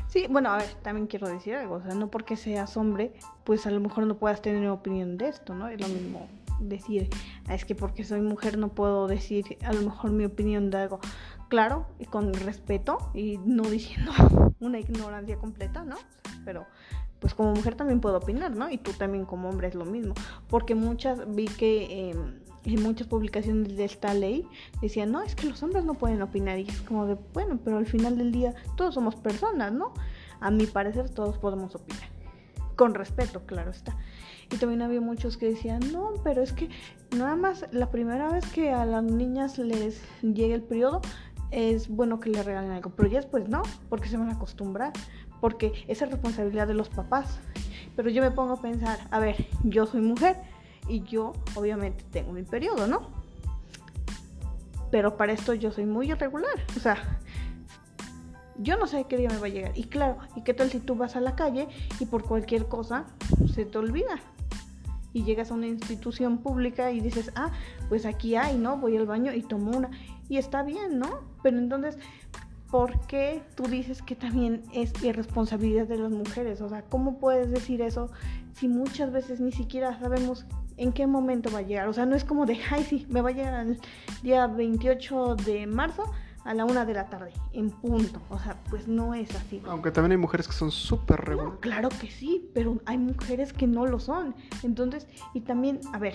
Sí, 0.09 0.27
bueno, 0.29 0.51
a 0.51 0.57
ver, 0.57 0.75
también 0.83 1.07
quiero 1.07 1.29
decir 1.29 1.55
algo, 1.55 1.77
o 1.77 1.83
sea, 1.83 1.95
no 1.95 2.11
porque 2.11 2.37
seas 2.37 2.77
hombre, 2.77 3.15
pues 3.45 3.65
a 3.67 3.71
lo 3.71 3.79
mejor 3.79 4.07
no 4.07 4.19
puedas 4.19 4.43
tener 4.43 4.61
una 4.61 4.73
opinión 4.73 5.17
de 5.17 5.29
esto, 5.29 5.55
¿no? 5.55 5.69
Es 5.69 5.81
lo 5.81 5.87
mismo 5.87 6.29
decir, 6.59 7.09
ah, 7.47 7.55
es 7.55 7.65
que 7.65 7.75
porque 7.75 8.05
soy 8.05 8.21
mujer 8.21 8.59
no 8.59 8.69
puedo 8.69 9.07
decir 9.07 9.59
a 9.65 9.73
lo 9.73 9.83
mejor 9.83 10.11
mi 10.11 10.25
opinión 10.25 10.71
de 10.71 10.79
algo. 10.79 11.01
Claro, 11.49 11.87
y 11.99 12.05
con 12.05 12.35
respeto 12.35 13.11
y 13.15 13.39
no 13.39 13.63
diciendo 13.63 14.13
una 14.61 14.79
ignorancia 14.79 15.37
completa, 15.37 15.85
¿no? 15.85 15.97
Pero 16.45 16.67
pues 17.21 17.35
como 17.35 17.53
mujer 17.53 17.75
también 17.75 18.01
puedo 18.01 18.19
opinar, 18.19 18.55
¿no? 18.55 18.71
Y 18.71 18.79
tú 18.79 18.93
también 18.93 19.25
como 19.25 19.49
hombre 19.49 19.69
es 19.69 19.75
lo 19.75 19.85
mismo. 19.85 20.15
Porque 20.49 20.75
muchas, 20.75 21.35
vi 21.35 21.47
que 21.47 22.11
em, 22.11 22.41
en 22.65 22.83
muchas 22.83 23.07
publicaciones 23.07 23.77
de 23.77 23.85
esta 23.85 24.15
ley 24.15 24.47
decían, 24.81 25.11
no, 25.11 25.23
es 25.23 25.35
que 25.35 25.49
los 25.49 25.63
hombres 25.63 25.85
no 25.85 25.95
pueden 25.95 26.23
opinar. 26.23 26.59
Y 26.59 26.69
es 26.69 26.81
como 26.83 27.07
de, 27.07 27.17
bueno, 27.33 27.59
pero 27.65 27.79
al 27.79 27.87
final 27.87 28.17
del 28.17 28.31
día 28.31 28.55
todos 28.77 28.95
somos 28.95 29.17
personas, 29.17 29.73
¿no? 29.73 29.95
A 30.41 30.51
mi 30.51 30.67
parecer 30.67 31.11
todos 31.11 31.39
podemos 31.39 31.75
opinar. 31.75 32.09
Con 32.77 32.95
respeto, 32.95 33.45
claro 33.47 33.71
está. 33.71 33.97
Y 34.51 34.57
también 34.57 34.83
había 34.83 35.01
muchos 35.01 35.37
que 35.37 35.47
decían, 35.47 35.81
no, 35.93 36.15
pero 36.25 36.43
es 36.43 36.53
que 36.53 36.71
nada 37.17 37.37
más 37.37 37.67
la 37.71 37.91
primera 37.91 38.31
vez 38.31 38.47
que 38.47 38.71
a 38.71 38.87
las 38.87 39.03
niñas 39.03 39.59
les 39.59 40.01
llegue 40.23 40.55
el 40.55 40.63
periodo, 40.63 41.03
es 41.51 41.89
bueno 41.89 42.21
que 42.21 42.31
le 42.31 42.43
regalen 42.43 42.71
algo, 42.71 42.91
pero 42.91 43.09
ya 43.09 43.19
después 43.19 43.49
no, 43.49 43.63
porque 43.89 44.09
se 44.09 44.17
van 44.17 44.29
a 44.29 44.33
acostumbrar 44.33 44.93
porque 45.41 45.85
esa 45.89 46.05
es 46.05 46.11
responsabilidad 46.11 46.67
de 46.67 46.75
los 46.75 46.89
papás. 46.89 47.39
Pero 47.97 48.11
yo 48.11 48.23
me 48.23 48.31
pongo 48.31 48.55
a 48.55 48.61
pensar, 48.61 48.99
a 49.11 49.19
ver, 49.19 49.47
yo 49.65 49.87
soy 49.87 50.01
mujer 50.01 50.37
y 50.89 51.03
yo 51.03 51.33
obviamente 51.55 52.05
tengo 52.11 52.33
mi 52.33 52.43
periodo, 52.43 52.87
¿no? 52.87 53.09
Pero 54.91 55.17
para 55.17 55.33
esto 55.33 55.53
yo 55.55 55.71
soy 55.71 55.85
muy 55.85 56.11
irregular, 56.11 56.65
o 56.77 56.81
sea, 56.81 56.97
yo 58.57 58.77
no 58.79 58.87
sé 58.87 59.05
qué 59.09 59.17
día 59.17 59.29
me 59.29 59.39
va 59.39 59.47
a 59.47 59.51
llegar. 59.51 59.73
Y 59.77 59.85
claro, 59.85 60.19
¿y 60.35 60.43
qué 60.43 60.55
tal 60.55 60.71
si 60.71 60.81
tú 60.81 60.95
vas 60.95 61.15
a 61.15 61.21
la 61.21 61.37
calle 61.37 61.69
y 62.01 62.07
por 62.07 62.25
cualquier 62.25 62.67
cosa 62.67 63.05
se 63.53 63.65
te 63.65 63.79
olvida? 63.79 64.19
Y 65.19 65.25
llegas 65.25 65.51
a 65.51 65.55
una 65.55 65.67
institución 65.67 66.39
pública 66.39 66.93
y 66.93 67.01
dices, 67.01 67.33
ah, 67.35 67.51
pues 67.89 68.07
aquí 68.07 68.37
hay, 68.37 68.57
¿no? 68.57 68.77
Voy 68.77 68.97
al 68.97 69.07
baño 69.07 69.33
y 69.33 69.43
tomo 69.43 69.77
una. 69.77 69.91
Y 70.29 70.37
está 70.37 70.63
bien, 70.63 71.01
¿no? 71.01 71.09
Pero 71.43 71.59
entonces, 71.59 71.99
¿por 72.71 73.01
qué 73.09 73.43
tú 73.57 73.65
dices 73.65 74.01
que 74.01 74.15
también 74.15 74.63
es 74.73 74.93
irresponsabilidad 75.03 75.89
de 75.89 75.99
las 75.99 76.13
mujeres? 76.13 76.61
O 76.61 76.69
sea, 76.69 76.83
¿cómo 76.83 77.19
puedes 77.19 77.51
decir 77.51 77.83
eso 77.83 78.11
si 78.53 78.69
muchas 78.69 79.11
veces 79.11 79.41
ni 79.41 79.51
siquiera 79.51 79.99
sabemos 79.99 80.47
en 80.77 80.93
qué 80.93 81.09
momento 81.09 81.51
va 81.51 81.59
a 81.59 81.63
llegar? 81.63 81.89
O 81.89 81.93
sea, 81.93 82.07
no 82.07 82.15
es 82.15 82.25
como 82.25 82.47
de, 82.47 82.61
ay, 82.71 82.85
sí, 82.85 83.05
me 83.09 83.21
va 83.21 83.31
a 83.31 83.33
llegar 83.33 83.67
el 83.67 83.81
día 84.23 84.47
28 84.47 85.35
de 85.35 85.67
marzo 85.67 86.05
a 86.49 86.55
la 86.55 86.65
una 86.65 86.87
de 86.87 86.95
la 86.95 87.11
tarde, 87.11 87.31
en 87.53 87.69
punto. 87.71 88.23
O 88.31 88.39
sea, 88.39 88.57
pues 88.71 88.89
no 88.89 89.13
es 89.13 89.29
así. 89.37 89.61
Aunque 89.67 89.91
también 89.91 90.13
hay 90.13 90.17
mujeres 90.17 90.49
que 90.49 90.55
son 90.55 90.71
súper 90.71 91.21
regulares. 91.21 91.61
claro 91.61 91.91
que 91.91 92.11
sí, 92.11 92.49
pero 92.55 92.79
hay 92.87 92.97
mujeres 92.97 93.53
que 93.53 93.67
no 93.67 93.85
lo 93.85 94.01
son. 94.01 94.35
Entonces, 94.63 95.07
y 95.35 95.43
también, 95.43 95.79
a 95.93 95.99
ver, 95.99 96.15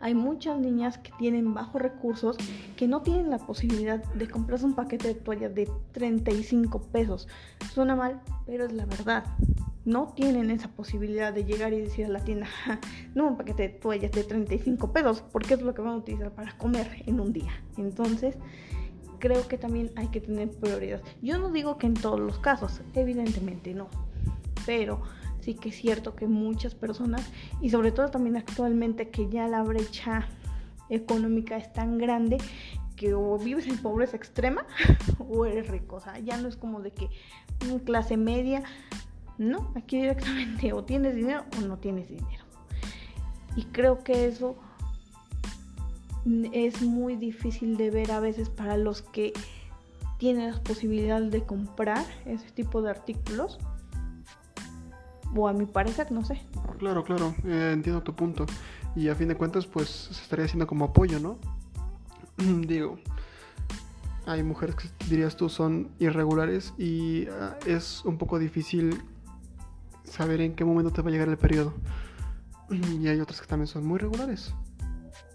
hay 0.00 0.16
muchas 0.16 0.58
niñas 0.58 0.98
que 0.98 1.12
tienen 1.16 1.54
bajos 1.54 1.80
recursos 1.80 2.36
que 2.76 2.88
no 2.88 3.02
tienen 3.02 3.30
la 3.30 3.38
posibilidad 3.38 4.02
de 4.02 4.28
comprarse 4.28 4.66
un 4.66 4.74
paquete 4.74 5.06
de 5.06 5.14
toallas 5.14 5.54
de 5.54 5.70
35 5.92 6.82
pesos. 6.82 7.28
Suena 7.72 7.94
mal, 7.94 8.20
pero 8.46 8.64
es 8.64 8.72
la 8.72 8.84
verdad. 8.84 9.24
No 9.84 10.12
tienen 10.16 10.50
esa 10.50 10.66
posibilidad 10.68 11.32
de 11.32 11.44
llegar 11.44 11.72
y 11.72 11.80
decir 11.80 12.06
a 12.06 12.08
la 12.08 12.24
tienda, 12.24 12.48
no 13.14 13.28
un 13.28 13.36
paquete 13.36 13.62
de 13.62 13.68
toallas 13.68 14.10
de 14.10 14.24
35 14.24 14.92
pesos, 14.92 15.22
porque 15.30 15.54
es 15.54 15.62
lo 15.62 15.72
que 15.72 15.82
van 15.82 15.92
a 15.92 15.96
utilizar 15.98 16.32
para 16.32 16.58
comer 16.58 17.04
en 17.06 17.20
un 17.20 17.32
día. 17.32 17.52
Entonces, 17.76 18.36
creo 19.18 19.46
que 19.48 19.58
también 19.58 19.90
hay 19.96 20.08
que 20.08 20.20
tener 20.20 20.50
prioridad. 20.50 21.02
Yo 21.22 21.38
no 21.38 21.50
digo 21.50 21.78
que 21.78 21.86
en 21.86 21.94
todos 21.94 22.20
los 22.20 22.38
casos, 22.38 22.80
evidentemente 22.94 23.74
no, 23.74 23.88
pero 24.66 25.02
sí 25.40 25.54
que 25.54 25.68
es 25.68 25.76
cierto 25.76 26.14
que 26.14 26.26
muchas 26.26 26.74
personas, 26.74 27.30
y 27.60 27.70
sobre 27.70 27.92
todo 27.92 28.10
también 28.10 28.36
actualmente 28.36 29.10
que 29.10 29.28
ya 29.28 29.46
la 29.48 29.62
brecha 29.62 30.28
económica 30.88 31.56
es 31.56 31.72
tan 31.72 31.98
grande 31.98 32.38
que 32.96 33.14
o 33.14 33.38
vives 33.38 33.66
en 33.66 33.78
pobreza 33.78 34.16
extrema 34.16 34.66
o 35.18 35.46
eres 35.46 35.68
rico. 35.68 35.96
O 35.96 36.00
sea, 36.00 36.18
ya 36.18 36.36
no 36.36 36.48
es 36.48 36.56
como 36.56 36.80
de 36.80 36.92
que 36.92 37.10
clase 37.84 38.16
media, 38.16 38.62
no, 39.38 39.72
aquí 39.74 40.00
directamente 40.00 40.72
o 40.72 40.84
tienes 40.84 41.14
dinero 41.14 41.44
o 41.58 41.62
no 41.62 41.78
tienes 41.78 42.08
dinero. 42.08 42.44
Y 43.56 43.64
creo 43.64 44.02
que 44.02 44.26
eso 44.26 44.56
es 46.52 46.82
muy 46.82 47.16
difícil 47.16 47.76
de 47.76 47.90
ver 47.90 48.12
a 48.12 48.20
veces 48.20 48.48
para 48.48 48.76
los 48.76 49.02
que 49.02 49.32
tienen 50.18 50.46
las 50.46 50.60
posibilidades 50.60 51.30
de 51.30 51.44
comprar 51.44 52.04
ese 52.24 52.50
tipo 52.50 52.82
de 52.82 52.90
artículos 52.90 53.58
o 55.36 55.48
a 55.48 55.52
mi 55.52 55.66
parecer, 55.66 56.12
no 56.12 56.24
sé. 56.24 56.40
Claro, 56.78 57.04
claro, 57.04 57.34
eh, 57.44 57.70
entiendo 57.72 58.02
tu 58.02 58.14
punto. 58.14 58.46
Y 58.94 59.08
a 59.08 59.14
fin 59.14 59.28
de 59.28 59.34
cuentas, 59.34 59.66
pues 59.66 59.88
se 59.88 60.22
estaría 60.22 60.44
haciendo 60.44 60.66
como 60.66 60.86
apoyo, 60.86 61.18
¿no? 61.18 61.38
Digo, 62.66 62.98
hay 64.26 64.42
mujeres 64.42 64.76
que 64.76 64.88
dirías 65.08 65.36
tú 65.36 65.48
son 65.48 65.90
irregulares 65.98 66.72
y 66.78 67.26
ah, 67.26 67.56
es 67.66 68.04
un 68.04 68.16
poco 68.16 68.38
difícil 68.38 69.02
saber 70.04 70.40
en 70.40 70.54
qué 70.54 70.64
momento 70.64 70.92
te 70.92 71.02
va 71.02 71.08
a 71.08 71.12
llegar 71.12 71.28
el 71.28 71.38
periodo. 71.38 71.74
Y 73.00 73.08
hay 73.08 73.20
otras 73.20 73.40
que 73.40 73.46
también 73.46 73.66
son 73.66 73.84
muy 73.84 73.98
regulares. 73.98 74.54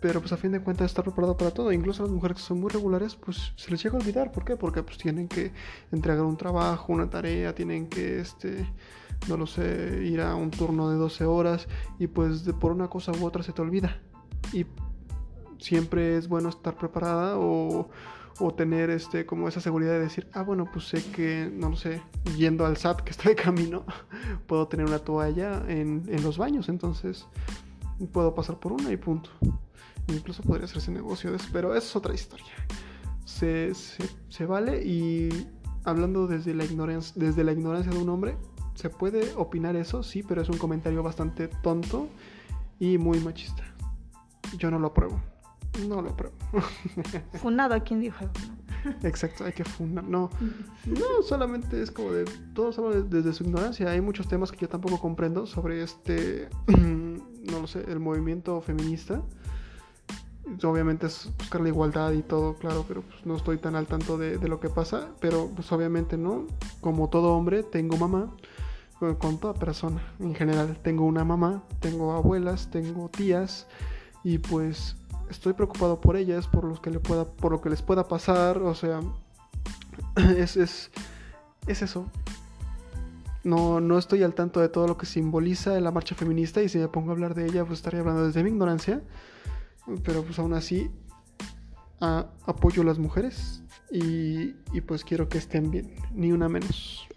Pero 0.02 0.22
pues 0.22 0.32
a 0.32 0.38
fin 0.38 0.52
de 0.52 0.62
cuentas 0.62 0.86
estar 0.86 1.04
preparado 1.04 1.36
para 1.36 1.52
todo. 1.52 1.72
Incluso 1.72 2.04
las 2.04 2.12
mujeres 2.12 2.38
que 2.38 2.44
son 2.44 2.60
muy 2.60 2.70
regulares, 2.70 3.16
pues 3.16 3.52
se 3.56 3.70
les 3.72 3.84
llega 3.84 3.98
a 3.98 4.00
olvidar. 4.00 4.32
¿Por 4.32 4.46
qué? 4.46 4.56
Porque 4.56 4.82
pues 4.84 4.98
tienen 4.98 5.28
que 5.28 5.52
entregar 5.92 6.24
un 6.24 6.38
trabajo, 6.38 6.94
una 6.94 7.10
tarea, 7.10 7.54
tienen 7.54 7.88
que 7.88 8.20
este 8.20 8.66
no 9.28 9.38
lo 9.38 9.46
sé, 9.46 10.02
ir 10.04 10.22
a 10.22 10.36
un 10.36 10.52
turno 10.52 10.90
de 10.90 10.98
12 10.98 11.26
horas 11.26 11.68
y 11.98 12.08
pues 12.08 12.44
por 12.60 12.72
una 12.72 12.88
cosa 12.88 13.12
u 13.12 13.26
otra 13.26 13.44
se 13.44 13.52
te 13.52 13.62
olvida. 13.62 14.00
Y 14.54 14.66
siempre 15.60 16.18
es 16.18 16.28
bueno 16.28 16.50
estar 16.50 16.78
preparada 16.78 17.38
o, 17.38 17.90
o, 18.40 18.54
tener 18.54 18.90
este 18.90 19.26
como 19.26 19.48
esa 19.48 19.60
seguridad 19.60 19.92
de 19.94 20.00
decir, 20.00 20.28
ah, 20.34 20.44
bueno, 20.44 20.70
pues 20.72 20.88
sé 20.88 21.04
que, 21.12 21.52
no 21.54 21.70
lo 21.70 21.76
sé, 21.76 22.02
yendo 22.38 22.66
al 22.66 22.78
SAT 22.78 23.02
que 23.02 23.12
está 23.12 23.30
de 23.30 23.36
camino, 23.36 23.86
puedo 24.48 24.68
tener 24.68 24.86
una 24.86 25.00
toalla 25.00 25.64
en, 25.68 26.04
en 26.08 26.24
los 26.24 26.38
baños, 26.38 26.70
entonces 26.70 27.28
puedo 28.14 28.34
pasar 28.34 28.60
por 28.60 28.72
una 28.72 28.92
y 28.92 28.98
punto. 28.98 29.30
Incluso 30.08 30.44
podría 30.44 30.66
hacerse 30.66 30.92
negocio 30.92 31.30
de 31.32 31.38
eso, 31.38 31.48
pero 31.52 31.76
eso 31.76 31.88
es 31.88 31.96
otra 31.96 32.14
historia. 32.14 32.48
Se, 33.26 33.74
se, 33.76 34.10
se 34.30 34.46
vale 34.46 34.84
y 34.84 35.48
hablando 35.84 36.28
desde 36.28 36.54
la 36.54 36.66
ignorancia, 36.66 37.14
desde 37.16 37.44
la 37.44 37.52
ignorancia 37.52 37.92
de 37.92 38.00
un 38.00 38.10
hombre, 38.10 38.38
se 38.74 38.90
puede 38.90 39.34
opinar 39.36 39.76
eso, 39.76 40.04
sí, 40.04 40.24
pero 40.24 40.42
es 40.42 40.50
un 40.50 40.58
comentario 40.58 41.04
bastante 41.04 41.48
tonto 41.48 42.08
y 42.80 42.98
muy 42.98 43.20
machista. 43.20 43.64
Yo 44.58 44.72
no 44.72 44.80
lo 44.80 44.88
apruebo. 44.88 45.22
No 45.88 46.02
lo 46.02 46.10
apruebo. 46.10 46.36
Funado 47.42 47.76
a 47.76 47.82
quien 47.82 48.00
dijo 48.00 48.26
Exacto, 49.04 49.44
hay 49.44 49.52
que 49.52 49.66
fundar. 49.66 50.04
No, 50.06 50.30
no, 50.86 51.22
solamente 51.24 51.82
es 51.82 51.92
como 51.92 52.12
de. 52.12 52.26
Todos 52.54 52.80
hablan 52.80 53.10
desde 53.10 53.34
su 53.34 53.44
ignorancia. 53.44 53.90
Hay 53.90 54.02
muchos 54.02 54.28
temas 54.28 54.52
que 54.52 54.60
yo 54.60 54.70
tampoco 54.70 55.00
comprendo 55.00 55.46
sobre 55.46 55.84
este. 55.84 56.50
no 56.68 57.24
no 57.52 57.60
lo 57.62 57.68
sé, 57.68 57.84
el 57.90 58.00
movimiento 58.00 58.62
feminista. 58.62 59.22
Obviamente 60.64 61.08
es 61.08 61.30
buscar 61.38 61.62
la 61.62 61.70
igualdad 61.70 62.12
y 62.12 62.22
todo, 62.22 62.56
claro, 62.56 62.86
pero 62.88 63.02
pues 63.02 63.26
no 63.26 63.36
estoy 63.36 63.58
tan 63.58 63.76
al 63.76 63.88
tanto 63.88 64.18
de, 64.18 64.38
lo 64.48 64.60
que 64.60 64.70
pasa. 64.70 65.10
Pero 65.20 65.50
pues 65.56 65.72
obviamente 65.72 66.18
no. 66.18 66.48
Como 66.82 67.10
todo 67.10 67.34
hombre, 67.34 67.64
tengo 67.64 67.98
mamá 67.98 68.32
con 69.18 69.40
toda 69.40 69.54
persona 69.54 70.02
en 70.20 70.36
general. 70.36 70.78
Tengo 70.82 71.06
una 71.06 71.24
mamá, 71.24 71.64
tengo 71.80 72.14
abuelas, 72.14 72.70
tengo 72.70 73.10
tías 73.10 73.68
y 74.24 74.40
pues 74.40 74.96
estoy 75.30 75.54
preocupado 75.54 76.02
por 76.02 76.18
ellas, 76.18 76.48
por 76.48 76.82
que 76.82 76.92
le 76.92 77.00
pueda, 77.00 77.26
por 77.26 77.52
lo 77.52 77.62
que 77.62 77.70
les 77.70 77.82
pueda 77.82 78.08
pasar, 78.08 78.58
o 78.58 78.76
sea, 78.76 79.00
es, 80.38 80.58
es, 80.58 80.92
es 81.68 81.82
eso. 81.82 82.06
No, 83.44 83.80
no 83.80 83.98
estoy 83.98 84.24
al 84.24 84.34
tanto 84.34 84.60
de 84.60 84.68
todo 84.68 84.86
lo 84.86 84.98
que 84.98 85.06
simboliza 85.06 85.80
la 85.80 85.92
marcha 85.92 86.14
feminista 86.14 86.62
y 86.62 86.68
si 86.68 86.78
me 86.78 86.90
pongo 86.90 87.12
a 87.12 87.14
hablar 87.14 87.36
de 87.36 87.46
ella, 87.46 87.64
pues 87.64 87.80
estaría 87.80 88.02
hablando 88.02 88.26
desde 88.26 88.44
mi 88.44 88.50
ignorancia. 88.50 89.02
Pero 90.04 90.24
pues 90.24 90.40
aún 90.40 90.54
así 90.54 90.92
apoyo 92.00 92.82
a 92.82 92.86
las 92.86 92.98
mujeres 92.98 93.62
y, 93.92 94.56
y 94.72 94.82
pues 94.86 95.04
quiero 95.04 95.28
que 95.28 95.38
estén 95.38 95.70
bien, 95.72 95.96
ni 96.14 96.32
una 96.32 96.48
menos. 96.48 97.08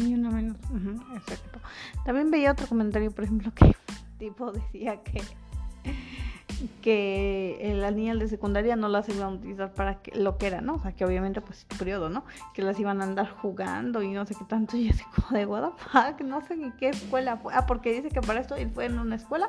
Ni 0.00 0.14
una 0.14 0.30
menos. 0.30 0.56
exacto. 1.16 1.60
También 2.04 2.30
veía 2.30 2.52
otro 2.52 2.66
comentario, 2.66 3.10
por 3.10 3.24
ejemplo, 3.24 3.52
que 3.54 3.74
tipo 4.18 4.52
decía 4.52 5.02
que 5.02 5.22
que 6.82 7.72
las 7.76 7.94
niñas 7.94 8.18
de 8.18 8.28
secundaria 8.28 8.76
no 8.76 8.88
las 8.88 9.08
iban 9.08 9.22
a 9.22 9.28
utilizar 9.30 9.72
para 9.72 10.02
que, 10.02 10.18
lo 10.18 10.38
que 10.38 10.46
era, 10.46 10.60
¿no? 10.60 10.74
O 10.74 10.80
sea, 10.80 10.92
que 10.92 11.04
obviamente 11.04 11.40
pues 11.40 11.66
periodo, 11.78 12.08
¿no? 12.08 12.24
Que 12.54 12.62
las 12.62 12.78
iban 12.78 13.00
a 13.00 13.04
andar 13.04 13.28
jugando 13.28 14.02
y 14.02 14.12
no 14.12 14.26
sé 14.26 14.34
qué 14.34 14.44
tanto. 14.44 14.76
Y 14.84 14.90
así 14.90 15.02
como 15.14 15.38
de 15.38 15.46
what 15.46 15.72
the 16.18 16.24
no 16.24 16.40
sé 16.42 16.56
ni 16.56 16.70
qué 16.72 16.90
escuela 16.90 17.36
fue. 17.36 17.54
Ah, 17.54 17.66
porque 17.66 17.92
dice 17.92 18.08
que 18.08 18.20
para 18.20 18.40
esto 18.40 18.56
él 18.56 18.70
fue 18.70 18.86
en 18.86 18.98
una 18.98 19.16
escuela 19.16 19.48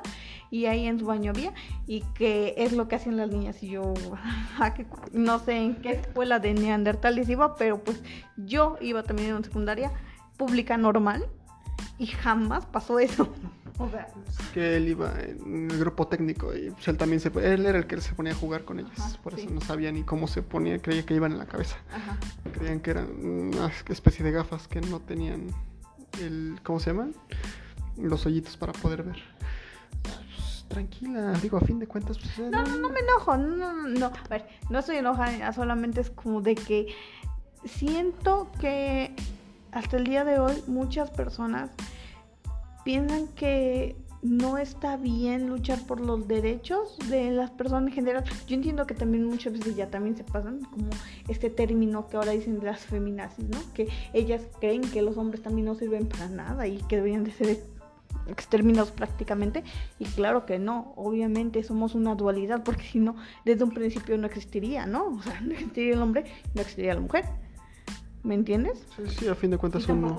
y 0.52 0.66
ahí 0.66 0.88
en 0.88 1.00
su 1.00 1.06
baño 1.06 1.32
había 1.32 1.54
y 1.88 2.02
que 2.14 2.54
es 2.58 2.74
lo 2.74 2.88
que 2.88 2.96
hacían 2.96 3.18
las 3.18 3.30
niñas. 3.30 3.62
Y 3.64 3.70
yo, 3.70 3.94
ah, 4.60 4.74
no 5.12 5.40
sé 5.40 5.58
en 5.58 5.76
qué 5.76 5.92
escuela 5.92 6.40
de 6.40 6.54
neandertales 6.54 7.30
iba, 7.30 7.56
pero 7.56 7.84
pues 7.84 8.02
yo 8.38 8.78
iba 8.82 9.04
también 9.04 9.30
en 9.30 9.36
una 9.36 9.46
secundaria 9.46 9.92
pública 10.38 10.78
normal 10.78 11.26
y 11.98 12.08
jamás 12.08 12.66
pasó 12.66 13.00
eso. 13.00 13.30
O 13.78 13.90
sea, 13.90 14.08
que 14.54 14.78
él 14.78 14.88
iba 14.88 15.14
en 15.20 15.70
el 15.70 15.78
grupo 15.78 16.08
técnico 16.08 16.56
y 16.56 16.72
pues, 16.72 16.88
él 16.88 16.98
también 16.98 17.20
se 17.20 17.28
él 17.28 17.66
era 17.66 17.78
el 17.78 17.88
que 17.88 18.00
se 18.00 18.14
ponía 18.14 18.32
a 18.32 18.36
jugar 18.36 18.64
con 18.64 18.80
ellas, 18.80 19.18
por 19.22 19.38
eso 19.38 19.50
no 19.50 19.60
sabía 19.60 19.92
ni 19.92 20.04
cómo 20.04 20.28
se 20.28 20.42
ponía, 20.42 20.82
creía 20.82 21.06
que 21.06 21.14
iban 21.14 21.34
en 21.34 21.40
la 21.40 21.46
cabeza. 21.46 21.78
Creían 22.54 22.80
que 22.80 22.92
eran 22.92 23.08
una 23.26 23.72
especie 23.90 24.24
de 24.24 24.32
gafas 24.32 24.68
que 24.68 24.80
no 24.80 25.02
tenían 25.02 25.48
el 26.22 26.60
¿cómo 26.64 26.80
se 26.80 26.92
llaman? 26.92 27.14
Los 27.98 28.26
hoyitos 28.26 28.56
para 28.56 28.72
poder 28.72 29.04
ver. 29.04 29.22
Pues, 30.04 30.66
tranquila, 30.70 31.34
digo, 31.42 31.58
a 31.58 31.62
fin 31.62 31.80
de 31.80 31.88
cuentas 31.88 32.18
pues, 32.18 32.50
no, 32.50 32.64
no, 32.64 32.78
no 32.78 32.90
me 32.90 33.00
enojo, 33.00 33.36
no, 33.38 33.74
no, 33.74 33.88
no, 33.88 34.06
a 34.06 34.28
ver, 34.30 34.48
no 34.70 34.80
estoy 34.80 34.98
enojada, 34.98 35.52
solamente 35.52 36.00
es 36.00 36.10
como 36.10 36.42
de 36.42 36.56
que 36.56 36.88
siento 37.66 38.52
que 38.60 39.14
hasta 39.72 39.98
el 39.98 40.06
día 40.06 40.24
de 40.24 40.40
hoy 40.40 40.64
muchas 40.68 41.12
personas 41.12 41.72
piensan 42.86 43.28
que 43.30 43.98
no 44.22 44.58
está 44.58 44.96
bien 44.96 45.48
luchar 45.48 45.80
por 45.86 46.00
los 46.00 46.28
derechos 46.28 46.98
de 47.10 47.32
las 47.32 47.52
personas 47.52 47.90
en 47.90 47.94
general. 47.94 48.24
Yo 48.48 48.56
entiendo 48.56 48.88
que 48.88 48.94
también 48.94 49.26
muchas 49.26 49.54
veces 49.54 49.76
ya 49.76 49.90
también 49.90 50.16
se 50.16 50.24
pasan 50.24 50.62
como 50.66 50.90
este 51.28 51.50
término 51.50 52.08
que 52.08 52.18
ahora 52.18 52.32
dicen 52.32 52.60
las 52.64 52.80
feminazis, 52.82 53.46
¿no? 53.50 53.60
Que 53.74 53.88
ellas 54.14 54.42
creen 54.60 54.82
que 54.82 55.02
los 55.02 55.18
hombres 55.18 55.44
también 55.44 55.66
no 55.66 55.76
sirven 55.76 56.08
para 56.08 56.30
nada 56.30 56.66
y 56.68 56.78
que 56.78 56.96
deberían 56.96 57.24
de 57.24 57.32
ser 57.32 57.60
exterminados 58.28 58.92
prácticamente 58.92 59.64
y 60.00 60.06
claro 60.06 60.48
que 60.48 60.58
no, 60.58 60.94
obviamente 60.96 61.62
somos 61.64 61.94
una 61.94 62.16
dualidad 62.16 62.64
porque 62.64 62.84
si 62.84 62.98
no 62.98 63.16
desde 63.44 63.64
un 63.64 63.72
principio 63.72 64.18
no 64.18 64.26
existiría, 64.26 64.88
¿no? 64.88 65.08
O 65.18 65.22
sea, 65.22 65.40
no 65.42 65.54
existiría 65.54 65.94
el 65.94 66.02
hombre, 66.02 66.26
no 66.54 66.62
existiría 66.62 66.94
la 66.94 67.02
mujer. 67.02 67.26
¿Me 68.24 68.34
entiendes? 68.34 68.84
Sí, 68.96 69.04
sí, 69.20 69.28
a 69.28 69.36
fin 69.36 69.52
de 69.52 69.60
cuentas 69.60 69.84
son... 69.84 70.18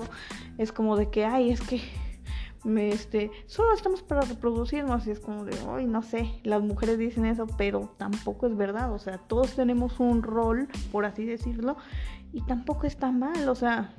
Es 0.57 0.71
como 0.71 0.95
de 0.95 1.09
que, 1.09 1.25
ay, 1.25 1.51
es 1.51 1.59
que 1.59 1.81
me, 2.63 2.89
este, 2.89 3.31
solo 3.45 3.73
estamos 3.73 4.01
para 4.01 4.21
reproducirnos 4.21 5.07
y 5.07 5.11
es 5.11 5.19
como 5.19 5.45
de, 5.45 5.57
ay, 5.69 5.85
no 5.85 6.01
sé, 6.01 6.39
las 6.43 6.61
mujeres 6.61 6.97
dicen 6.97 7.25
eso, 7.25 7.47
pero 7.57 7.93
tampoco 7.97 8.47
es 8.47 8.55
verdad, 8.55 8.93
o 8.93 8.99
sea, 8.99 9.17
todos 9.17 9.53
tenemos 9.53 9.99
un 9.99 10.23
rol, 10.23 10.67
por 10.91 11.05
así 11.05 11.25
decirlo, 11.25 11.77
y 12.33 12.41
tampoco 12.41 12.87
está 12.87 13.11
mal, 13.11 13.47
o 13.49 13.55
sea, 13.55 13.93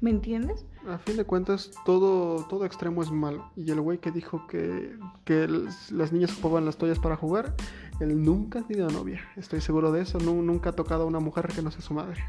¿me 0.00 0.10
entiendes? 0.10 0.64
A 0.88 0.98
fin 0.98 1.16
de 1.16 1.24
cuentas, 1.24 1.70
todo, 1.84 2.44
todo 2.46 2.64
extremo 2.64 3.02
es 3.02 3.10
malo. 3.10 3.50
Y 3.56 3.70
el 3.70 3.80
güey 3.80 3.98
que 3.98 4.10
dijo 4.10 4.46
que, 4.46 4.96
que 5.24 5.46
las 5.46 6.12
niñas 6.12 6.32
ocupaban 6.32 6.64
las 6.64 6.78
toallas 6.78 6.98
para 6.98 7.16
jugar, 7.16 7.54
él 8.00 8.22
nunca 8.22 8.60
ha 8.60 8.62
tenido 8.66 8.88
novia. 8.90 9.20
Estoy 9.36 9.60
seguro 9.60 9.92
de 9.92 10.02
eso. 10.02 10.18
nunca 10.18 10.70
ha 10.70 10.72
tocado 10.74 11.04
a 11.04 11.06
una 11.06 11.20
mujer 11.20 11.48
que 11.48 11.62
no 11.62 11.70
sea 11.70 11.80
su 11.80 11.94
madre. 11.94 12.22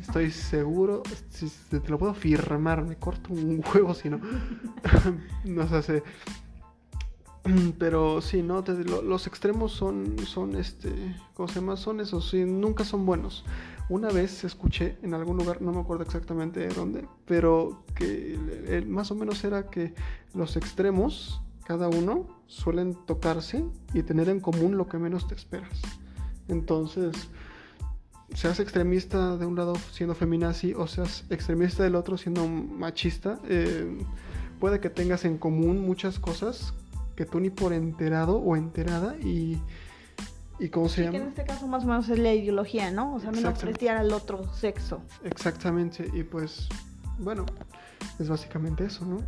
Estoy 0.00 0.30
seguro, 0.30 1.02
te 1.70 1.88
lo 1.88 1.98
puedo 1.98 2.14
firmar, 2.14 2.84
me 2.84 2.96
corto 2.96 3.32
un 3.32 3.62
huevo 3.74 3.94
si 3.94 4.10
no. 4.10 4.20
no 5.44 5.68
se 5.68 5.76
hace. 5.76 6.02
Pero 7.78 8.20
sí, 8.20 8.42
¿no? 8.42 8.62
los 8.62 9.26
extremos 9.26 9.72
son, 9.72 10.16
son 10.26 10.54
este, 10.54 10.90
¿cómo 11.34 11.48
se 11.48 11.56
llama? 11.56 11.76
Son 11.76 11.98
esos, 11.98 12.30
sí, 12.30 12.44
nunca 12.44 12.84
son 12.84 13.04
buenos. 13.04 13.44
Una 13.88 14.10
vez 14.10 14.44
escuché 14.44 14.96
en 15.02 15.12
algún 15.12 15.38
lugar, 15.38 15.60
no 15.60 15.72
me 15.72 15.80
acuerdo 15.80 16.04
exactamente 16.04 16.68
dónde, 16.68 17.06
pero 17.26 17.84
que 17.96 18.84
más 18.86 19.10
o 19.10 19.16
menos 19.16 19.42
era 19.42 19.70
que 19.70 19.92
los 20.34 20.56
extremos, 20.56 21.42
cada 21.72 21.88
uno, 21.88 22.26
suelen 22.48 22.94
tocarse 23.06 23.64
y 23.94 24.02
tener 24.02 24.28
en 24.28 24.40
común 24.40 24.76
lo 24.76 24.90
que 24.90 24.98
menos 24.98 25.26
te 25.26 25.34
esperas. 25.34 25.80
Entonces, 26.46 27.14
seas 28.34 28.60
extremista 28.60 29.38
de 29.38 29.46
un 29.46 29.56
lado 29.56 29.72
siendo 29.90 30.14
feminazi 30.14 30.74
o 30.74 30.86
seas 30.86 31.24
extremista 31.30 31.82
del 31.82 31.94
otro 31.94 32.18
siendo 32.18 32.46
machista, 32.46 33.38
eh, 33.48 33.96
puede 34.60 34.80
que 34.80 34.90
tengas 34.90 35.24
en 35.24 35.38
común 35.38 35.80
muchas 35.80 36.18
cosas 36.18 36.74
que 37.16 37.24
tú 37.24 37.40
ni 37.40 37.48
por 37.48 37.72
enterado 37.72 38.36
o 38.36 38.54
enterada 38.54 39.16
y, 39.16 39.58
y 40.58 40.68
cómo 40.68 40.90
se 40.90 41.04
llama. 41.04 41.12
Que 41.12 41.22
en 41.22 41.28
este 41.28 41.44
caso 41.46 41.66
más 41.68 41.84
o 41.84 41.86
menos 41.86 42.06
es 42.10 42.18
la 42.18 42.34
ideología, 42.34 42.90
¿no? 42.90 43.14
O 43.14 43.20
sea, 43.20 43.30
menospreciar 43.30 43.96
al 43.96 44.12
otro 44.12 44.44
sexo. 44.52 45.00
Exactamente, 45.24 46.06
y 46.12 46.22
pues 46.22 46.68
bueno, 47.16 47.46
es 48.18 48.28
básicamente 48.28 48.84
eso, 48.84 49.06
¿no? 49.06 49.22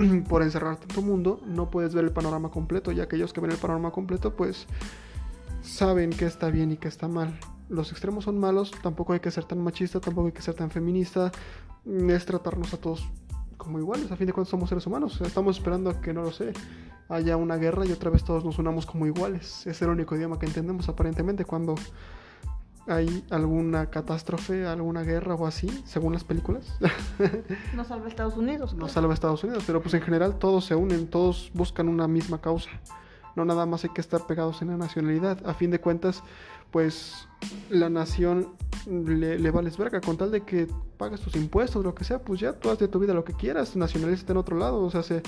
por 0.28 0.42
encerrarte 0.42 0.84
en 0.84 0.94
tu 0.94 1.02
mundo 1.02 1.40
no 1.46 1.70
puedes 1.70 1.94
ver 1.94 2.04
el 2.04 2.12
panorama 2.12 2.50
completo 2.50 2.92
y 2.92 3.00
aquellos 3.00 3.32
que 3.32 3.40
ven 3.40 3.50
el 3.50 3.58
panorama 3.58 3.90
completo 3.90 4.34
pues 4.34 4.66
saben 5.62 6.10
que 6.10 6.26
está 6.26 6.50
bien 6.50 6.72
y 6.72 6.76
que 6.76 6.88
está 6.88 7.08
mal. 7.08 7.38
Los 7.68 7.92
extremos 7.92 8.24
son 8.24 8.38
malos, 8.38 8.72
tampoco 8.82 9.12
hay 9.12 9.20
que 9.20 9.30
ser 9.30 9.44
tan 9.44 9.62
machista, 9.62 10.00
tampoco 10.00 10.26
hay 10.26 10.32
que 10.32 10.42
ser 10.42 10.54
tan 10.54 10.70
feminista, 10.70 11.30
es 11.86 12.26
tratarnos 12.26 12.74
a 12.74 12.78
todos 12.78 13.08
como 13.56 13.78
iguales, 13.78 14.10
a 14.10 14.16
fin 14.16 14.26
de 14.26 14.32
cuentas 14.32 14.50
somos 14.50 14.70
seres 14.70 14.86
humanos, 14.86 15.20
estamos 15.20 15.58
esperando 15.58 15.90
a 15.90 16.00
que, 16.00 16.12
no 16.12 16.22
lo 16.22 16.32
sé, 16.32 16.52
haya 17.08 17.36
una 17.36 17.56
guerra 17.56 17.84
y 17.84 17.92
otra 17.92 18.10
vez 18.10 18.24
todos 18.24 18.44
nos 18.44 18.58
unamos 18.58 18.86
como 18.86 19.06
iguales, 19.06 19.66
es 19.66 19.80
el 19.82 19.90
único 19.90 20.16
idioma 20.16 20.38
que 20.38 20.46
entendemos 20.46 20.88
aparentemente 20.88 21.44
cuando 21.44 21.74
hay 22.86 23.24
alguna 23.30 23.86
catástrofe, 23.86 24.66
alguna 24.66 25.02
guerra 25.02 25.34
o 25.34 25.46
así, 25.46 25.68
según 25.84 26.12
las 26.12 26.24
películas. 26.24 26.78
no 27.74 27.84
salva 27.84 28.08
Estados 28.08 28.36
Unidos. 28.36 28.74
No 28.74 28.88
salva 28.88 29.14
Estados 29.14 29.44
Unidos, 29.44 29.64
pero 29.66 29.82
pues 29.82 29.94
en 29.94 30.02
general 30.02 30.38
todos 30.38 30.64
se 30.64 30.74
unen, 30.74 31.08
todos 31.08 31.50
buscan 31.54 31.88
una 31.88 32.08
misma 32.08 32.40
causa. 32.40 32.70
No 33.36 33.44
nada 33.44 33.66
más 33.66 33.84
hay 33.84 33.90
que 33.90 34.00
estar 34.00 34.26
pegados 34.26 34.62
en 34.62 34.68
la 34.68 34.76
nacionalidad. 34.76 35.46
A 35.46 35.54
fin 35.54 35.70
de 35.70 35.80
cuentas, 35.80 36.22
pues 36.70 37.28
la 37.68 37.88
nación 37.88 38.48
le, 38.86 39.38
le, 39.38 39.50
vales 39.50 39.76
verga 39.76 40.00
con 40.00 40.16
tal 40.16 40.30
de 40.30 40.42
que 40.42 40.68
pagues 40.96 41.20
tus 41.20 41.36
impuestos, 41.36 41.84
lo 41.84 41.94
que 41.94 42.04
sea, 42.04 42.20
pues 42.20 42.40
ya 42.40 42.52
tú 42.52 42.70
haz 42.70 42.78
de 42.78 42.88
tu 42.88 42.98
vida 42.98 43.14
lo 43.14 43.24
que 43.24 43.32
quieras, 43.32 43.76
nacionalista 43.76 44.32
en 44.32 44.38
otro 44.38 44.56
lado, 44.56 44.80
o 44.80 44.90
sea, 44.90 45.02
se, 45.02 45.22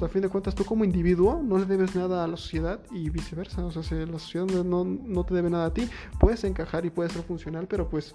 a 0.00 0.08
fin 0.08 0.22
de 0.22 0.28
cuentas 0.28 0.54
tú 0.54 0.64
como 0.64 0.84
individuo 0.84 1.40
no 1.42 1.58
le 1.58 1.66
debes 1.66 1.94
nada 1.94 2.24
a 2.24 2.26
la 2.26 2.36
sociedad 2.36 2.80
y 2.90 3.10
viceversa, 3.10 3.64
o 3.64 3.70
sea, 3.70 3.82
la 4.06 4.18
sociedad 4.18 4.46
no, 4.64 4.84
no 4.84 5.24
te 5.24 5.34
debe 5.34 5.50
nada 5.50 5.66
a 5.66 5.74
ti, 5.74 5.88
puedes 6.18 6.42
encajar 6.44 6.84
y 6.86 6.90
puedes 6.90 7.12
ser 7.12 7.22
funcional, 7.22 7.66
pero 7.68 7.88
pues 7.88 8.14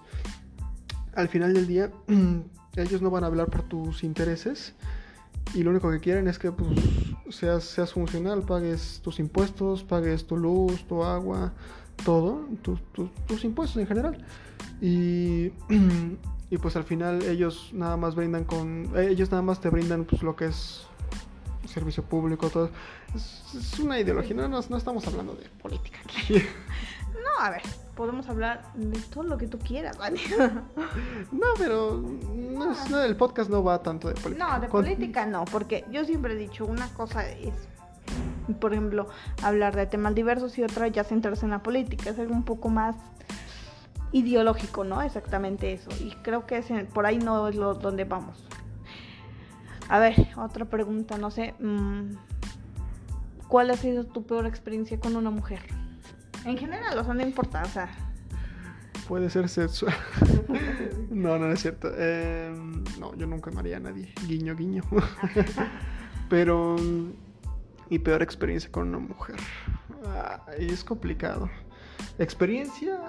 al 1.16 1.30
final 1.30 1.54
del 1.54 1.68
día 1.68 1.92
ellos 2.76 3.02
no 3.02 3.10
van 3.10 3.24
a 3.24 3.28
hablar 3.28 3.48
por 3.48 3.64
tus 3.64 4.04
intereses 4.04 4.76
y 5.54 5.64
lo 5.64 5.72
único 5.72 5.90
que 5.92 6.00
quieren 6.00 6.28
es 6.28 6.40
que 6.40 6.52
pues 6.52 6.70
seas, 7.32 7.64
seas 7.64 7.94
funcional, 7.94 8.42
pagues 8.44 9.02
tus 9.04 9.20
impuestos, 9.20 9.84
pagues 9.84 10.26
tu 10.26 10.38
luz, 10.38 10.86
tu 10.88 11.04
agua, 11.04 11.54
todo, 12.04 12.48
tus 13.28 13.44
impuestos 13.44 13.78
en 13.82 13.88
general. 13.88 14.26
Y, 14.82 15.52
y, 16.50 16.58
pues 16.58 16.76
al 16.76 16.84
final 16.84 17.22
ellos 17.24 17.70
nada 17.74 17.98
más 17.98 18.16
brindan 18.16 18.44
con, 18.44 18.92
ellos 18.98 19.32
nada 19.32 19.44
más 19.44 19.60
te 19.60 19.70
brindan 19.70 20.06
pues 20.06 20.24
lo 20.24 20.36
que 20.36 20.46
es 20.46 20.88
servicio 21.68 22.04
público, 22.04 22.50
todo. 22.50 22.70
Es, 23.16 23.80
una 23.80 24.00
ideología, 24.00 24.36
no, 24.36 24.48
no, 24.48 24.78
estamos 24.78 25.06
hablando 25.08 25.34
de 25.36 25.48
política 25.62 26.00
No, 26.30 27.44
a 27.44 27.50
ver, 27.50 27.62
podemos 27.98 28.30
hablar 28.30 28.72
de 28.76 28.98
todo 29.14 29.24
lo 29.24 29.38
que 29.38 29.48
tú 29.48 29.60
quieras, 29.60 29.98
¿vale? 29.98 30.22
no, 31.32 31.48
pero 31.58 32.06
el 33.04 33.18
podcast 33.18 33.50
no 33.50 33.64
va 33.64 33.84
tanto 33.84 34.08
de 34.08 34.14
política. 34.14 34.54
No, 34.54 34.60
de 34.62 34.68
política 34.68 35.26
no, 35.26 35.44
porque 35.46 35.84
yo 35.92 36.06
siempre 36.06 36.34
he 36.34 36.38
dicho, 36.38 36.66
una 36.66 36.88
cosa 36.94 37.28
es 37.28 37.68
por 38.62 38.72
ejemplo, 38.72 39.08
hablar 39.44 39.76
de 39.76 39.88
temas 39.88 40.16
diversos 40.16 40.58
y 40.58 40.64
otra 40.64 40.88
ya 40.88 41.04
centrarse 41.04 41.46
en 41.46 41.52
la 41.52 41.64
política, 41.64 42.12
es 42.12 42.20
algo 42.20 42.34
un 42.34 42.44
poco 42.44 42.70
más 42.70 42.96
ideológico, 44.14 44.86
¿no? 44.86 45.02
Exactamente 45.02 45.74
eso. 45.74 45.90
Y 46.00 46.12
creo 46.24 46.46
que 46.46 46.58
es 46.58 46.68
por 46.94 47.06
ahí 47.06 47.18
no 47.18 47.48
es 47.50 47.56
lo 47.56 47.74
donde 47.74 48.06
vamos. 48.06 48.48
A 49.90 50.00
ver, 50.00 50.30
otra 50.38 50.66
pregunta, 50.66 51.18
no 51.18 51.32
sé. 51.32 51.56
Mm, 51.60 52.14
¿Cuál 53.48 53.72
ha 53.72 53.76
sido 53.76 54.06
tu 54.06 54.26
peor 54.26 54.46
experiencia 54.46 55.00
con 55.00 55.16
una 55.16 55.30
mujer? 55.30 55.62
En 56.46 56.58
general, 56.58 56.98
o 56.98 57.04
sea, 57.04 57.14
no 57.14 57.22
importa, 57.22 57.64
o 57.64 57.70
sea. 57.70 57.90
Puede 59.08 59.30
ser 59.30 59.48
sexual. 59.48 59.96
no, 61.10 61.38
no, 61.38 61.52
es 61.52 61.62
cierto. 61.62 61.90
Em, 61.98 62.84
no, 63.00 63.16
yo 63.16 63.26
nunca 63.28 63.52
amaría 63.52 63.78
a 63.78 63.80
nadie. 63.80 64.14
Guiño, 64.28 64.56
guiño. 64.56 64.84
Pero. 66.30 66.76
Mi 67.90 68.00
peor 68.00 68.22
experiencia 68.22 68.70
con 68.70 68.90
una 68.90 69.00
mujer. 69.00 69.38
es 70.58 70.84
complicado. 70.84 71.50
Experiencia 72.20 73.00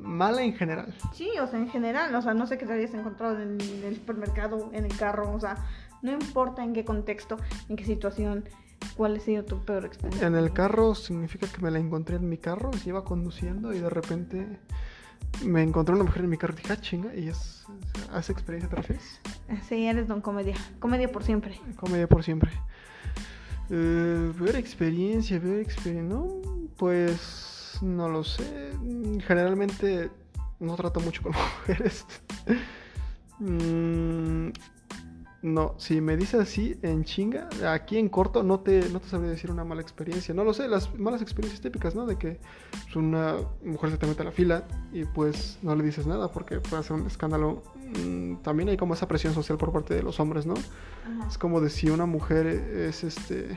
mala 0.00 0.42
en 0.42 0.54
general. 0.54 0.94
Sí, 1.12 1.30
o 1.40 1.46
sea, 1.46 1.60
en 1.60 1.68
general. 1.68 2.14
O 2.14 2.22
sea, 2.22 2.34
no 2.34 2.46
sé 2.46 2.58
qué 2.58 2.66
te 2.66 2.72
hayas 2.72 2.92
encontrado 2.94 3.40
en 3.40 3.60
el 3.60 3.94
supermercado, 3.94 4.70
en 4.72 4.84
el 4.84 4.96
carro. 4.96 5.32
O 5.32 5.38
sea, 5.38 5.56
no 6.02 6.12
importa 6.12 6.64
en 6.64 6.72
qué 6.72 6.84
contexto, 6.84 7.36
en 7.68 7.76
qué 7.76 7.84
situación 7.84 8.48
¿Cuál 8.96 9.16
ha 9.16 9.20
sido 9.20 9.44
tu 9.44 9.58
peor 9.64 9.84
experiencia? 9.84 10.26
En 10.26 10.34
el 10.34 10.52
carro 10.52 10.94
significa 10.94 11.46
que 11.46 11.60
me 11.60 11.70
la 11.70 11.78
encontré 11.78 12.16
en 12.16 12.28
mi 12.28 12.38
carro, 12.38 12.72
se 12.72 12.88
iba 12.88 13.04
conduciendo 13.04 13.74
y 13.74 13.80
de 13.80 13.90
repente 13.90 14.58
me 15.44 15.62
encontré 15.62 15.94
una 15.94 16.04
mujer 16.04 16.24
en 16.24 16.30
mi 16.30 16.38
carro 16.38 16.54
y 16.54 16.56
dije, 16.62 16.72
ah, 16.72 16.80
chinga, 16.80 17.14
y 17.14 17.28
es, 17.28 17.64
¿a 18.12 18.20
esa 18.20 18.32
experiencia 18.32 18.70
te 18.70 18.76
refieres? 18.76 19.20
Sí, 19.68 19.86
eres 19.86 20.08
don 20.08 20.20
comedia, 20.20 20.54
comedia 20.78 21.10
por 21.10 21.24
siempre. 21.24 21.60
Comedia 21.76 22.06
por 22.06 22.22
siempre. 22.22 22.50
Eh, 23.68 24.32
peor 24.38 24.56
experiencia, 24.56 25.40
peor 25.40 25.58
experiencia, 25.58 26.16
¿no? 26.16 26.40
Pues 26.76 27.78
no 27.82 28.08
lo 28.08 28.24
sé. 28.24 28.72
Generalmente 29.26 30.10
no 30.60 30.74
trato 30.76 31.00
mucho 31.00 31.22
con 31.22 31.32
mujeres. 31.66 32.06
mm, 33.40 34.48
no, 35.46 35.76
si 35.78 36.00
me 36.00 36.16
dices 36.16 36.40
así 36.40 36.76
en 36.82 37.04
chinga, 37.04 37.48
aquí 37.72 37.98
en 37.98 38.08
corto 38.08 38.42
no 38.42 38.58
te, 38.58 38.88
no 38.88 38.98
te 38.98 39.08
sabría 39.08 39.30
decir 39.30 39.52
una 39.52 39.64
mala 39.64 39.80
experiencia. 39.80 40.34
No 40.34 40.42
lo 40.42 40.52
sé, 40.52 40.66
las 40.66 40.92
malas 40.98 41.22
experiencias 41.22 41.60
típicas, 41.60 41.94
¿no? 41.94 42.04
De 42.04 42.16
que 42.16 42.40
pues, 42.72 42.96
una 42.96 43.36
mujer 43.64 43.92
se 43.92 43.96
te 43.96 44.06
mete 44.08 44.22
a 44.22 44.24
la 44.24 44.32
fila 44.32 44.64
y 44.92 45.04
pues 45.04 45.58
no 45.62 45.76
le 45.76 45.84
dices 45.84 46.04
nada 46.04 46.32
porque 46.32 46.58
puede 46.58 46.82
ser 46.82 46.94
un 46.94 47.06
escándalo. 47.06 47.62
Mm, 48.04 48.38
también 48.38 48.70
hay 48.70 48.76
como 48.76 48.94
esa 48.94 49.06
presión 49.06 49.34
social 49.34 49.56
por 49.56 49.72
parte 49.72 49.94
de 49.94 50.02
los 50.02 50.18
hombres, 50.18 50.46
¿no? 50.46 50.54
Es 51.28 51.38
como 51.38 51.60
de 51.60 51.70
si 51.70 51.90
una 51.90 52.06
mujer 52.06 52.48
es 52.48 53.04
este 53.04 53.56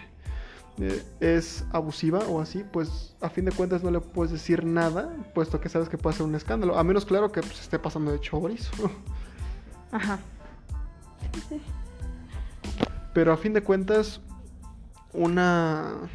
eh, 0.77 1.03
es 1.19 1.65
abusiva 1.71 2.19
o 2.19 2.39
así, 2.39 2.63
pues 2.71 3.15
a 3.19 3.29
fin 3.29 3.45
de 3.45 3.51
cuentas 3.51 3.83
no 3.83 3.89
le 3.89 3.99
puedes 3.99 4.31
decir 4.31 4.63
nada, 4.63 5.11
puesto 5.33 5.59
que 5.59 5.69
sabes 5.69 5.89
que 5.89 5.97
puede 5.97 6.17
ser 6.17 6.27
un 6.27 6.35
escándalo. 6.35 6.77
A 6.77 6.83
menos 6.83 7.03
claro 7.03 7.31
que 7.31 7.41
pues, 7.41 7.59
esté 7.59 7.79
pasando 7.79 8.11
de 8.11 8.19
chorizo. 8.19 8.91
Ajá. 9.91 10.19
Sí. 11.49 11.61
Pero 13.19 13.33
a 13.33 13.37
fin 13.37 13.51
de 13.51 13.61
cuentas, 13.61 14.21
una. 15.11 16.09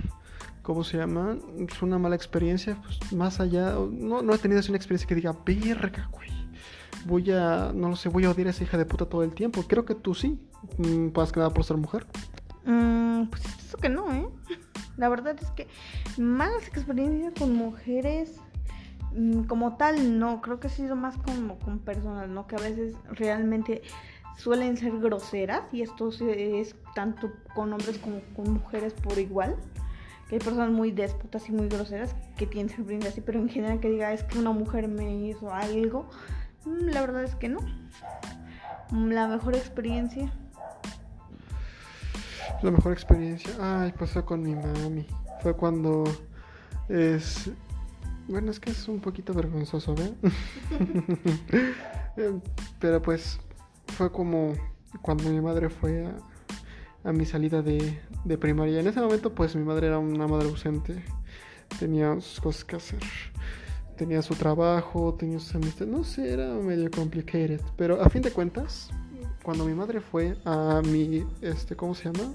¿Cómo 0.63 0.85
se 0.85 0.97
llama? 0.97 1.37
Es 1.59 1.83
una 1.83 1.99
mala 1.99 2.17
experiencia. 2.17 2.79
Pues 2.83 3.13
más 3.13 3.41
allá. 3.41 3.75
No, 3.91 4.23
no 4.23 4.33
he 4.33 4.39
tenido 4.39 4.61
así 4.61 4.71
una 4.71 4.79
experiencia 4.79 5.07
que 5.07 5.15
diga, 5.15 5.37
verga, 5.45 6.09
güey. 6.11 6.31
Voy 7.05 7.31
a. 7.31 7.73
No 7.75 7.91
lo 7.91 7.97
sé, 7.97 8.09
voy 8.09 8.25
a 8.25 8.31
odiar 8.31 8.47
a 8.47 8.51
esa 8.53 8.65
hija 8.65 8.79
de 8.79 8.87
puta 8.87 9.05
todo 9.05 9.23
el 9.23 9.35
tiempo. 9.35 9.65
Creo 9.69 9.85
que 9.85 9.95
tú 9.95 10.15
sí. 10.15 10.41
Mm, 10.79 11.09
más 11.15 11.31
que 11.31 11.41
nada 11.41 11.53
por 11.53 11.65
ser 11.65 11.77
mujer. 11.77 12.07
Mm, 12.65 13.25
pues 13.27 13.45
eso 13.45 13.77
que 13.77 13.91
no, 13.91 14.11
¿eh? 14.11 14.27
La 14.97 15.11
verdad 15.11 15.37
es 15.39 15.51
que 15.51 15.69
malas 16.17 16.67
experiencias 16.69 17.35
con 17.39 17.55
mujeres 17.55 18.41
mm, 19.15 19.43
como 19.43 19.77
tal, 19.77 20.19
no, 20.19 20.41
creo 20.41 20.59
que 20.59 20.69
ha 20.69 20.71
sido 20.71 20.97
más 20.97 21.19
como 21.19 21.59
con 21.59 21.81
personas, 21.81 22.31
¿no? 22.31 22.47
Que 22.47 22.57
a 22.57 22.61
veces 22.61 22.95
realmente 23.11 23.83
suelen 24.37 24.77
ser 24.77 24.99
groseras 24.99 25.63
y 25.73 25.83
esto 25.83 26.11
es 26.11 26.75
tanto 26.95 27.33
con 27.55 27.73
hombres 27.73 27.99
como 27.99 28.21
con 28.35 28.55
mujeres 28.55 28.93
por 28.95 29.19
igual. 29.19 29.57
Que 30.29 30.37
hay 30.37 30.41
personas 30.41 30.71
muy 30.71 30.91
déspotas 30.91 31.49
y 31.49 31.53
muy 31.53 31.69
groseras 31.69 32.15
que 32.37 32.47
tienen 32.47 32.75
brindar 32.85 33.11
así, 33.11 33.21
pero 33.21 33.39
en 33.39 33.49
general 33.49 33.81
que 33.81 33.91
diga 33.91 34.13
es 34.13 34.25
que 34.25 34.39
una 34.39 34.53
mujer 34.53 34.89
me 34.89 35.27
hizo 35.27 35.53
algo, 35.53 36.09
mm, 36.65 36.89
la 36.89 37.03
verdad 37.03 37.25
es 37.25 37.35
que 37.35 37.51
no. 37.51 37.61
Mm, 38.91 39.11
la 39.11 39.29
mejor 39.29 39.55
experiencia. 39.55 40.33
La 42.63 42.71
mejor 42.71 42.93
experiencia, 42.93 43.51
ay, 43.61 43.93
pasó 43.93 44.25
con 44.25 44.43
mi 44.43 44.55
mami. 44.55 45.07
Fue 45.43 45.55
cuando 45.55 46.05
es 46.89 47.51
bueno, 48.27 48.51
es 48.51 48.59
que 48.59 48.71
es 48.71 48.89
un 48.89 49.01
poquito 49.01 49.35
vergonzoso, 49.35 49.95
¿ve? 49.95 50.15
Pero 52.81 53.03
pues 53.03 53.39
fue 53.89 54.11
como 54.11 54.55
cuando 55.03 55.29
mi 55.31 55.41
madre 55.41 55.69
fue 55.69 56.07
a, 57.05 57.13
mi 57.13 57.27
salida 57.27 57.63
de, 57.63 57.99
primaria. 58.39 58.81
En 58.81 58.87
ese 58.87 59.01
momento, 59.01 59.35
pues 59.35 59.55
mi 59.55 59.63
madre 59.63 59.89
era 59.89 59.99
una 59.99 60.27
madre 60.27 60.49
ausente, 60.49 61.05
tenía 61.79 62.21
sus 62.21 62.41
cosas 62.41 62.65
que 62.65 62.77
hacer, 62.77 63.01
tenía 63.97 64.23
su 64.23 64.35
trabajo, 64.35 65.15
tenía 65.15 65.39
sus 65.39 65.55
amistades, 65.55 65.93
no 65.93 66.05
sé, 66.05 66.33
era 66.33 66.55
medio 66.55 66.91
complicated. 66.91 67.61
Pero 67.77 68.01
a 68.01 68.09
fin 68.09 68.23
de 68.23 68.31
cuentas, 68.31 68.91
cuando 69.43 69.67
mi 69.67 69.75
madre 69.75 70.01
fue 70.01 70.37
a 70.45 70.81
mi, 70.83 71.27
este, 71.43 71.77
¿cómo 71.77 71.95
se 71.95 72.11
llama? 72.11 72.35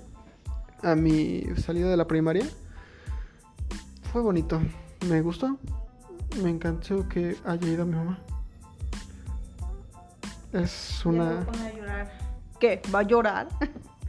A 0.83 0.95
mi 0.95 1.43
salida 1.57 1.89
de 1.89 1.97
la 1.97 2.07
primaria, 2.07 2.45
fue 4.11 4.21
bonito, 4.21 4.61
me 5.07 5.21
gustó, 5.21 5.57
me 6.41 6.49
encantó 6.49 7.07
que 7.09 7.35
haya 7.43 7.67
ido 7.67 7.85
mi 7.85 7.95
mamá. 7.95 8.19
Es 10.53 11.05
una... 11.05 11.45
¿Qué? 12.59 12.81
¿Va 12.93 12.99
a 12.99 13.03
llorar? 13.03 13.47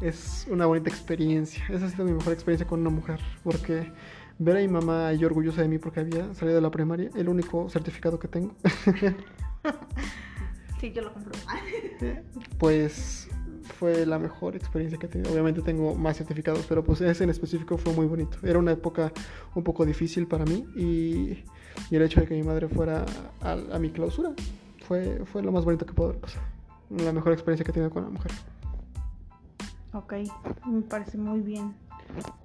es 0.00 0.46
una 0.50 0.66
bonita 0.66 0.90
experiencia. 0.90 1.64
Esa 1.70 1.86
ha 1.86 1.90
sido 1.90 2.04
mi 2.04 2.12
mejor 2.12 2.32
experiencia 2.32 2.66
con 2.66 2.80
una 2.80 2.90
mujer. 2.90 3.20
Porque 3.42 3.92
ver 4.38 4.56
a 4.56 4.60
mi 4.60 4.68
mamá 4.68 5.12
y 5.12 5.24
orgullosa 5.24 5.62
de 5.62 5.68
mí 5.68 5.78
porque 5.78 6.00
había 6.00 6.34
salido 6.34 6.56
de 6.56 6.60
la 6.60 6.70
primaria, 6.70 7.10
el 7.14 7.28
único 7.28 7.68
certificado 7.70 8.18
que 8.18 8.28
tengo. 8.28 8.54
sí, 10.80 10.92
yo 10.92 11.02
lo 11.02 11.12
compro. 11.12 11.32
pues 12.58 13.28
fue 13.78 14.04
la 14.04 14.18
mejor 14.18 14.56
experiencia 14.56 14.98
que 14.98 15.06
he 15.06 15.08
tenido. 15.08 15.32
Obviamente 15.32 15.62
tengo 15.62 15.94
más 15.94 16.18
certificados, 16.18 16.66
pero 16.68 16.82
pues 16.82 17.00
ese 17.00 17.24
en 17.24 17.30
específico 17.30 17.78
fue 17.78 17.92
muy 17.92 18.06
bonito. 18.06 18.38
Era 18.42 18.58
una 18.58 18.72
época 18.72 19.12
un 19.54 19.62
poco 19.62 19.86
difícil 19.86 20.26
para 20.26 20.44
mí 20.44 20.66
y, 20.76 21.44
el 21.90 22.02
hecho 22.02 22.20
de 22.20 22.26
que 22.26 22.34
mi 22.34 22.42
madre 22.42 22.68
fuera 22.68 23.04
a 23.40 23.78
mi 23.78 23.90
clausura 23.90 24.32
fue, 24.84 25.24
fue 25.26 25.42
lo 25.42 25.52
más 25.52 25.64
bonito 25.64 25.86
que 25.86 25.92
pudo 25.92 26.08
haber 26.08 26.20
pasado. 26.20 26.44
La 26.90 27.12
mejor 27.12 27.32
experiencia 27.32 27.64
que 27.64 27.70
he 27.70 27.74
tenido 27.74 27.90
con 27.90 28.04
una 28.04 28.12
mujer. 28.12 28.32
Ok, 29.92 30.14
me 30.66 30.82
parece 30.82 31.18
muy 31.18 31.40
bien. 31.40 31.74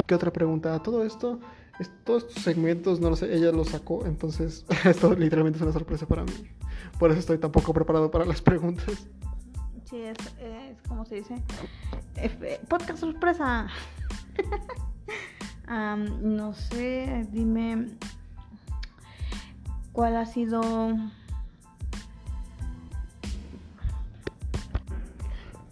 ¿Qué 0.06 0.16
otra 0.16 0.32
pregunta? 0.32 0.82
Todo 0.82 1.04
esto, 1.04 1.40
todos 2.04 2.24
estos 2.24 2.44
segmentos, 2.44 3.00
no 3.00 3.10
lo 3.10 3.16
sé, 3.16 3.34
ella 3.34 3.52
los 3.52 3.70
sacó, 3.70 4.06
entonces 4.06 4.66
esto 4.86 5.14
literalmente 5.14 5.58
es 5.58 5.64
una 5.64 5.72
sorpresa 5.72 6.06
para 6.08 6.24
mí. 6.24 6.34
Por 6.98 7.12
eso 7.12 7.20
estoy 7.20 7.38
tan 7.38 7.52
poco 7.52 7.74
preparado 7.74 8.10
para 8.12 8.26
las 8.26 8.42
preguntas. 8.42 9.08
Sí, 9.86 10.02
es, 10.02 10.18
como 10.88 11.06
se 11.06 11.16
dice. 11.16 11.36
podcast 12.68 13.00
sorpresa. 13.00 13.68
no 15.68 16.54
sé, 16.54 17.28
dime 17.32 17.88
cuál 19.92 20.16
ha 20.18 20.26
sido 20.26 20.62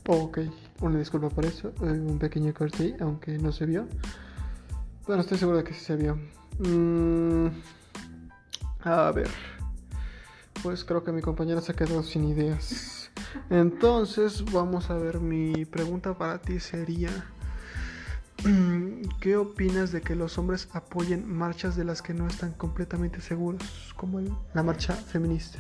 Ok, 0.10 0.40
una 0.80 1.00
disculpa 1.00 1.28
por 1.28 1.46
eso, 1.46 1.74
eh, 1.82 1.92
un 1.92 2.18
pequeño 2.18 2.54
corte 2.54 2.96
aunque 3.02 3.38
no 3.38 3.52
se 3.52 3.66
vio. 3.66 3.88
Bueno, 5.06 5.22
estoy 5.22 5.38
seguro 5.38 5.58
de 5.58 5.66
que 5.66 5.74
sí 5.74 5.84
se 5.84 5.98
vio. 5.98 6.18
Mm, 6.60 7.48
a 8.86 9.12
ver, 9.12 9.30
pues 10.64 10.86
creo 10.86 11.04
que 11.04 11.12
mi 11.12 11.22
compañera 11.22 11.60
se 11.60 11.74
quedado 11.74 12.04
sin 12.04 12.24
ideas. 12.24 13.12
Entonces, 13.50 14.46
vamos 14.54 14.90
a 14.90 14.96
ver, 14.96 15.20
mi 15.20 15.66
pregunta 15.66 16.18
para 16.18 16.40
ti 16.40 16.62
sería, 16.62 17.10
¿qué 19.20 19.36
opinas 19.36 19.92
de 19.92 20.00
que 20.00 20.16
los 20.16 20.38
hombres 20.38 20.70
apoyen 20.72 21.30
marchas 21.30 21.76
de 21.76 21.84
las 21.84 22.02
que 22.02 22.14
no 22.14 22.28
están 22.28 22.54
completamente 22.54 23.20
seguros, 23.20 23.94
como 23.98 24.22
la 24.54 24.64
marcha 24.64 24.94
feminista? 24.94 25.60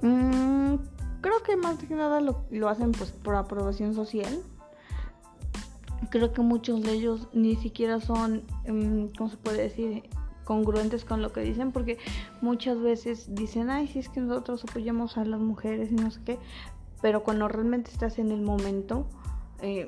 Mm, 0.00 0.76
creo 1.20 1.42
que 1.42 1.56
más 1.56 1.76
que 1.78 1.94
nada 1.94 2.20
lo, 2.20 2.68
hacen 2.68 2.92
pues 2.92 3.12
por 3.12 3.36
aprobación 3.36 3.94
social. 3.94 4.40
Creo 6.10 6.32
que 6.32 6.40
muchos 6.40 6.82
de 6.82 6.92
ellos 6.92 7.28
ni 7.32 7.56
siquiera 7.56 8.00
son, 8.00 8.44
em, 8.64 9.10
¿cómo 9.16 9.30
se 9.30 9.36
puede 9.36 9.62
decir? 9.62 10.04
congruentes 10.44 11.04
con 11.04 11.20
lo 11.20 11.30
que 11.30 11.42
dicen 11.42 11.72
porque 11.72 11.98
muchas 12.40 12.80
veces 12.80 13.34
dicen 13.34 13.68
ay 13.68 13.86
si 13.86 13.98
es 13.98 14.08
que 14.08 14.20
nosotros 14.20 14.64
apoyamos 14.64 15.18
a 15.18 15.26
las 15.26 15.40
mujeres 15.40 15.92
y 15.92 15.94
no 15.94 16.10
sé 16.10 16.22
qué 16.24 16.38
pero 17.02 17.22
cuando 17.22 17.48
realmente 17.48 17.90
estás 17.90 18.18
en 18.18 18.30
el 18.30 18.40
momento 18.40 19.06
eh, 19.60 19.86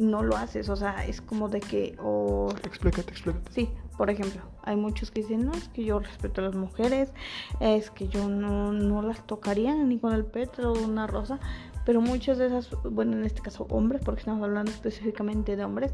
no 0.00 0.22
lo 0.22 0.36
haces, 0.36 0.68
o 0.68 0.76
sea, 0.76 1.06
es 1.06 1.20
como 1.20 1.48
de 1.48 1.60
que, 1.60 1.96
o... 2.02 2.48
Explícate, 2.64 3.10
explícate. 3.10 3.52
Sí, 3.52 3.68
por 3.98 4.08
ejemplo, 4.08 4.40
hay 4.70 4.76
muchos 4.76 5.10
que 5.10 5.22
dicen, 5.22 5.44
no, 5.44 5.52
es 5.52 5.68
que 5.68 5.84
yo 5.84 5.98
respeto 5.98 6.40
a 6.40 6.44
las 6.44 6.54
mujeres, 6.54 7.12
es 7.58 7.90
que 7.90 8.08
yo 8.08 8.28
no, 8.28 8.72
no 8.72 9.02
las 9.02 9.26
tocaría 9.26 9.74
ni 9.74 9.98
con 9.98 10.12
el 10.12 10.24
petro 10.24 10.72
o 10.72 10.84
una 10.84 11.06
rosa, 11.06 11.40
pero 11.84 12.00
muchas 12.00 12.38
de 12.38 12.46
esas, 12.46 12.70
bueno, 12.84 13.16
en 13.16 13.24
este 13.24 13.40
caso 13.40 13.66
hombres, 13.70 14.00
porque 14.04 14.20
estamos 14.20 14.42
hablando 14.44 14.70
específicamente 14.70 15.56
de 15.56 15.64
hombres, 15.64 15.92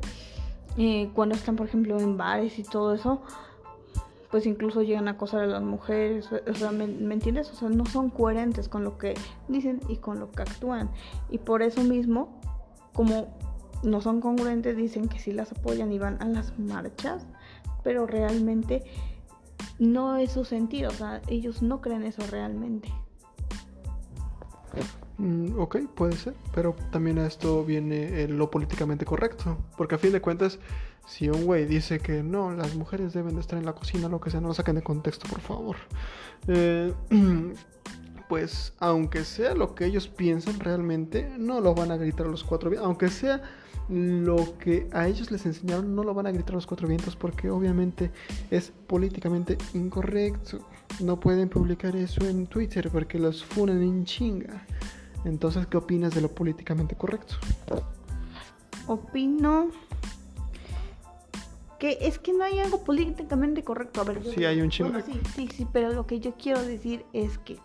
eh, 0.77 1.11
cuando 1.15 1.35
están, 1.35 1.57
por 1.57 1.67
ejemplo, 1.67 1.99
en 1.99 2.19
bares 2.19 2.59
y 2.59 2.63
todo 2.63 2.95
eso, 2.95 3.23
pues 4.31 4.45
incluso 4.45 4.83
llegan 4.83 5.09
a 5.09 5.13
acosar 5.13 5.41
a 5.41 5.47
las 5.47 5.63
mujeres, 5.63 6.29
o 6.31 6.55
sea, 6.55 6.71
¿me, 6.71 6.87
¿me, 6.87 7.15
entiendes? 7.15 7.51
O 7.51 7.55
sea, 7.55 7.71
no 7.71 7.87
son 7.87 8.11
coherentes 8.11 8.69
con 8.69 8.85
lo 8.85 8.99
que 8.99 9.15
dicen 9.49 9.81
y 9.89 9.97
con 9.97 10.21
lo 10.21 10.31
que 10.31 10.43
actúan. 10.43 10.91
Y 11.31 11.39
por 11.39 11.63
eso 11.63 11.83
mismo, 11.83 12.41
como 12.93 13.39
no 13.83 14.03
son 14.03 14.21
congruentes, 14.21 14.77
dicen 14.77 15.09
que 15.09 15.19
sí 15.19 15.33
las 15.33 15.53
apoyan 15.53 15.93
y 15.93 15.99
van 15.99 16.21
a 16.21 16.27
las 16.27 16.59
marchas, 16.59 17.27
pero 17.87 18.05
realmente 18.05 18.83
no 19.79 20.17
es 20.17 20.33
su 20.33 20.45
sentido, 20.45 20.91
o 20.91 20.93
sea, 20.93 21.23
ellos 21.29 21.63
no 21.63 21.81
creen 21.81 22.03
eso 22.03 22.21
realmente. 22.33 22.93
Mm, 25.19 25.57
ok, 25.57 25.77
puede 25.95 26.17
ser, 26.17 26.35
pero 26.53 26.75
también 26.91 27.21
a 27.21 27.29
esto 27.29 27.65
viene 27.65 28.27
lo 28.27 28.51
políticamente 28.51 29.05
correcto, 29.05 29.57
porque 29.77 29.95
a 29.95 29.99
fin 29.99 30.11
de 30.11 30.21
cuentas, 30.21 30.59
si 31.07 31.29
un 31.29 31.45
güey 31.45 31.65
dice 31.65 32.01
que 32.01 32.25
no, 32.25 32.51
las 32.51 32.75
mujeres 32.75 33.13
deben 33.13 33.37
de 33.37 33.41
estar 33.41 33.57
en 33.57 33.67
la 33.67 33.75
cocina, 33.75 34.09
lo 34.09 34.21
que 34.21 34.31
sea, 34.31 34.41
no 34.41 34.49
lo 34.49 34.55
saquen 34.55 34.75
de 34.75 34.83
contexto, 34.83 35.29
por 35.29 35.41
favor. 35.41 35.77
Eh, 36.49 36.93
pues, 38.29 38.73
aunque 38.81 39.25
sea 39.25 39.55
lo 39.55 39.77
que 39.77 39.85
ellos 39.85 40.09
piensan 40.09 40.59
realmente, 40.59 41.33
no 41.39 41.61
lo 41.61 41.73
van 41.73 41.93
a 41.93 41.97
gritar 41.97 42.27
los 42.27 42.43
cuatro 42.43 42.69
aunque 42.83 43.11
sea 43.11 43.43
lo 43.89 44.59
que 44.59 44.89
a 44.93 45.07
ellos 45.07 45.31
les 45.31 45.47
enseñaron, 45.47 45.95
no 45.95 46.03
lo 46.03 46.15
van 46.15 46.27
a 46.27 46.33
gritar 46.33 46.55
los 46.55 46.67
cuatro 46.67 46.89
vientos, 46.89 47.15
porque 47.17 47.51
obviamente 47.51 48.11
es 48.51 48.73
políticamente 48.87 49.57
incorrecto. 49.75 50.59
No 51.01 51.21
pueden 51.21 51.49
publicar 51.49 51.95
eso 51.95 52.25
en 52.27 52.47
Twitter 52.47 52.91
porque 52.91 53.19
los 53.19 53.45
funan 53.45 53.83
en 53.83 54.05
chinga. 54.05 54.67
Entonces, 55.25 55.67
¿qué 55.67 55.77
opinas 55.77 56.15
de 56.15 56.21
lo 56.21 56.29
políticamente 56.29 56.95
correcto? 56.97 57.37
Opino 58.87 59.71
que 61.79 61.99
es 62.01 62.19
que 62.19 62.33
no 62.33 62.45
hay 62.45 62.59
algo 62.59 62.83
políticamente 62.85 63.63
correcto. 63.63 64.01
A 64.01 64.05
ver, 64.05 64.23
sí, 64.35 64.45
hay 64.45 64.61
un 64.61 64.71
chingo. 64.71 65.01
sí, 65.01 65.21
sí, 65.35 65.49
sí, 65.55 65.67
pero 65.73 65.93
lo 65.93 66.07
que 66.07 66.21
yo 66.21 66.35
quiero 66.35 66.63
decir 66.63 67.05
es 67.13 67.39
que, 67.39 67.59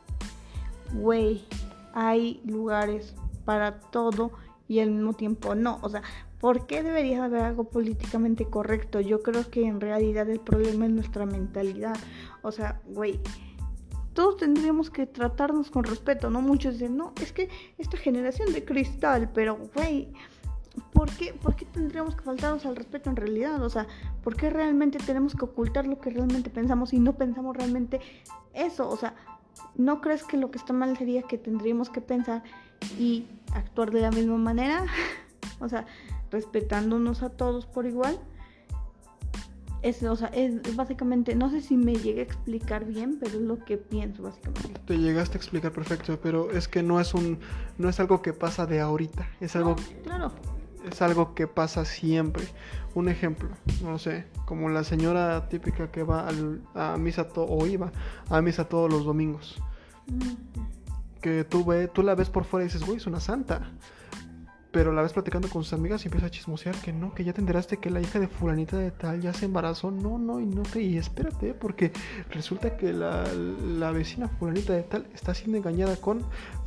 güey, 0.93 1.45
hay 1.93 2.41
lugares 2.45 3.15
para 3.45 3.79
todo 3.79 4.31
y 4.71 4.79
al 4.79 4.89
mismo 4.89 5.11
tiempo 5.11 5.53
no. 5.53 5.79
O 5.81 5.89
sea, 5.89 6.01
¿por 6.39 6.65
qué 6.65 6.81
debería 6.81 7.25
haber 7.25 7.41
algo 7.41 7.65
políticamente 7.65 8.45
correcto? 8.45 9.01
Yo 9.01 9.21
creo 9.21 9.49
que 9.49 9.67
en 9.67 9.81
realidad 9.81 10.29
el 10.29 10.39
problema 10.39 10.85
es 10.85 10.91
nuestra 10.91 11.25
mentalidad. 11.25 11.97
O 12.41 12.53
sea, 12.53 12.81
güey 12.87 13.19
todos 14.13 14.37
tendríamos 14.37 14.89
que 14.89 15.07
tratarnos 15.07 15.71
con 15.71 15.85
respeto, 15.85 16.29
¿no? 16.29 16.41
Muchos 16.41 16.73
dicen, 16.73 16.97
no, 16.97 17.13
es 17.21 17.31
que 17.31 17.49
esta 17.77 17.95
generación 17.95 18.51
de 18.51 18.65
cristal, 18.65 19.31
pero, 19.33 19.57
güey, 19.73 20.11
¿por 20.91 21.09
qué, 21.11 21.33
¿por 21.33 21.55
qué 21.55 21.63
tendríamos 21.65 22.15
que 22.15 22.23
faltarnos 22.23 22.65
al 22.65 22.75
respeto 22.75 23.09
en 23.09 23.15
realidad? 23.15 23.63
O 23.63 23.69
sea, 23.69 23.87
¿por 24.21 24.35
qué 24.35 24.49
realmente 24.49 24.97
tenemos 24.99 25.33
que 25.33 25.45
ocultar 25.45 25.85
lo 25.87 25.99
que 26.01 26.09
realmente 26.09 26.49
pensamos 26.49 26.91
y 26.91 26.99
no 26.99 27.13
pensamos 27.15 27.55
realmente 27.55 28.01
eso? 28.53 28.89
O 28.89 28.97
sea, 28.97 29.15
¿no 29.75 30.01
crees 30.01 30.25
que 30.25 30.35
lo 30.35 30.51
que 30.51 30.57
está 30.57 30.73
mal 30.73 30.97
sería 30.97 31.23
que 31.23 31.37
tendríamos 31.37 31.89
que 31.89 32.01
pensar 32.01 32.43
y 32.97 33.25
actuar 33.53 33.91
de 33.91 34.01
la 34.01 34.11
misma 34.11 34.37
manera? 34.37 34.85
o 35.59 35.69
sea, 35.69 35.85
respetándonos 36.31 37.23
a 37.23 37.29
todos 37.29 37.65
por 37.65 37.85
igual. 37.85 38.19
Es, 39.81 40.03
o 40.03 40.15
sea, 40.15 40.27
es 40.27 40.75
básicamente, 40.75 41.33
no 41.33 41.49
sé 41.49 41.61
si 41.61 41.75
me 41.75 41.95
llegué 41.95 42.19
a 42.19 42.23
explicar 42.23 42.85
bien, 42.85 43.17
pero 43.19 43.37
es 43.37 43.41
lo 43.41 43.57
que 43.65 43.77
pienso 43.77 44.21
básicamente. 44.21 44.79
Te 44.85 44.97
llegaste 44.97 45.37
a 45.37 45.39
explicar 45.39 45.71
perfecto, 45.71 46.19
pero 46.21 46.51
es 46.51 46.67
que 46.67 46.83
no 46.83 46.99
es 46.99 47.15
un, 47.15 47.39
no 47.79 47.89
es 47.89 47.99
algo 47.99 48.21
que 48.21 48.31
pasa 48.31 48.67
de 48.67 48.79
ahorita, 48.79 49.27
es 49.39 49.55
algo, 49.55 49.75
claro. 50.03 50.31
es 50.89 51.01
algo 51.01 51.33
que 51.33 51.47
pasa 51.47 51.83
siempre. 51.85 52.43
Un 52.93 53.09
ejemplo, 53.09 53.49
no 53.81 53.97
sé, 53.97 54.25
como 54.45 54.69
la 54.69 54.83
señora 54.83 55.49
típica 55.49 55.89
que 55.89 56.03
va 56.03 56.27
al, 56.27 56.61
a 56.75 56.97
misa 56.97 57.29
to, 57.29 57.43
o 57.43 57.65
iba 57.65 57.91
a 58.29 58.41
misa 58.41 58.65
todos 58.65 58.91
los 58.91 59.03
domingos, 59.03 59.57
mm. 60.05 60.80
Que 61.21 61.43
tú 61.43 61.63
ve, 61.63 61.87
tú 61.87 62.03
la 62.03 62.15
ves 62.15 62.29
por 62.29 62.43
fuera 62.43 62.65
y 62.65 62.67
dices, 62.67 62.85
güey, 62.85 62.97
es 62.97 63.07
una 63.07 63.19
santa 63.19 63.71
pero 64.71 64.93
la 64.93 65.01
ves 65.01 65.13
platicando 65.13 65.49
con 65.49 65.63
sus 65.63 65.73
amigas 65.73 66.03
y 66.03 66.07
empieza 66.07 66.27
a 66.27 66.31
chismosear 66.31 66.75
que 66.75 66.93
no, 66.93 67.13
que 67.13 67.23
ya 67.23 67.33
te 67.33 67.41
enteraste 67.41 67.77
que 67.77 67.89
la 67.89 67.99
hija 67.99 68.19
de 68.19 68.27
fulanita 68.27 68.77
de 68.77 68.91
tal 68.91 69.19
ya 69.21 69.33
se 69.33 69.45
embarazó. 69.45 69.91
No, 69.91 70.17
no, 70.17 70.39
y 70.39 70.45
no 70.45 70.63
te, 70.63 70.81
y 70.81 70.97
espérate, 70.97 71.53
porque 71.53 71.91
resulta 72.29 72.77
que 72.77 72.93
la, 72.93 73.25
la 73.33 73.91
vecina 73.91 74.29
fulanita 74.29 74.73
de 74.73 74.83
tal 74.83 75.07
está 75.13 75.33
siendo 75.33 75.57
engañada 75.57 75.97
con 75.97 76.23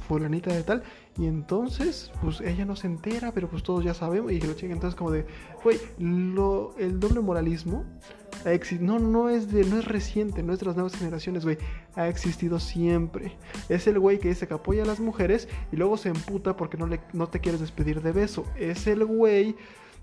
fulanita 0.09 0.53
de 0.53 0.63
tal. 0.63 0.83
Y 1.19 1.27
entonces, 1.27 2.11
pues 2.23 2.41
ella 2.41 2.65
no 2.65 2.77
se 2.77 2.87
entera, 2.87 3.33
pero 3.33 3.49
pues 3.49 3.63
todos 3.63 3.85
ya 3.85 3.95
sabemos. 3.95 4.33
Y 4.33 4.41
lo 4.41 4.55
chingan. 4.55 4.77
Entonces, 4.77 4.97
como 4.97 5.11
de, 5.11 5.27
güey, 5.63 5.79
el 5.99 7.01
doble 7.01 7.21
moralismo 7.21 7.85
no, 8.81 8.99
no 8.99 9.29
es 9.29 9.51
de, 9.51 9.65
no 9.65 9.79
es 9.79 9.85
reciente, 9.85 10.43
no 10.43 10.53
es 10.53 10.61
de 10.61 10.67
las 10.67 10.75
nuevas 10.75 10.95
generaciones, 10.97 11.45
güey. 11.45 11.59
Ha 11.95 12.09
existido 12.09 12.61
siempre. 12.61 13.37
Es 13.69 13.87
el 13.87 13.99
güey 13.99 14.19
que 14.19 14.29
dice 14.29 14.47
que 14.47 14.55
apoya 14.55 14.83
a 14.83 14.87
las 14.87 15.01
mujeres 15.01 15.49
y 15.73 15.77
luego 15.77 15.97
se 15.97 16.11
emputa 16.11 16.57
porque 16.57 16.77
no, 16.77 16.87
le, 16.87 17.01
no 17.13 17.29
te 17.29 17.41
quieres 17.41 17.61
despedir 17.61 18.03
de 18.03 18.13
beso. 18.13 18.45
Es 18.57 18.87
el 18.87 19.05
güey 19.05 19.57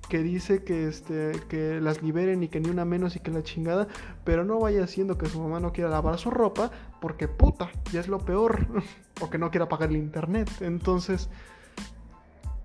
que 0.09 0.23
dice 0.23 0.63
que 0.63 0.87
este 0.87 1.31
que 1.47 1.79
las 1.79 2.01
liberen 2.01 2.41
y 2.41 2.47
que 2.47 2.59
ni 2.59 2.69
una 2.69 2.85
menos 2.85 3.15
y 3.15 3.19
que 3.19 3.29
la 3.29 3.43
chingada, 3.43 3.87
pero 4.23 4.43
no 4.43 4.59
vaya 4.59 4.83
haciendo 4.83 5.17
que 5.17 5.27
su 5.27 5.39
mamá 5.39 5.59
no 5.59 5.71
quiera 5.73 5.91
lavar 5.91 6.17
su 6.17 6.31
ropa 6.31 6.71
porque 7.01 7.27
puta, 7.27 7.69
ya 7.91 7.99
es 7.99 8.07
lo 8.07 8.19
peor 8.19 8.67
o 9.21 9.29
que 9.29 9.37
no 9.37 9.49
quiera 9.49 9.67
pagar 9.67 9.89
el 9.89 9.97
internet. 9.97 10.49
Entonces, 10.61 11.29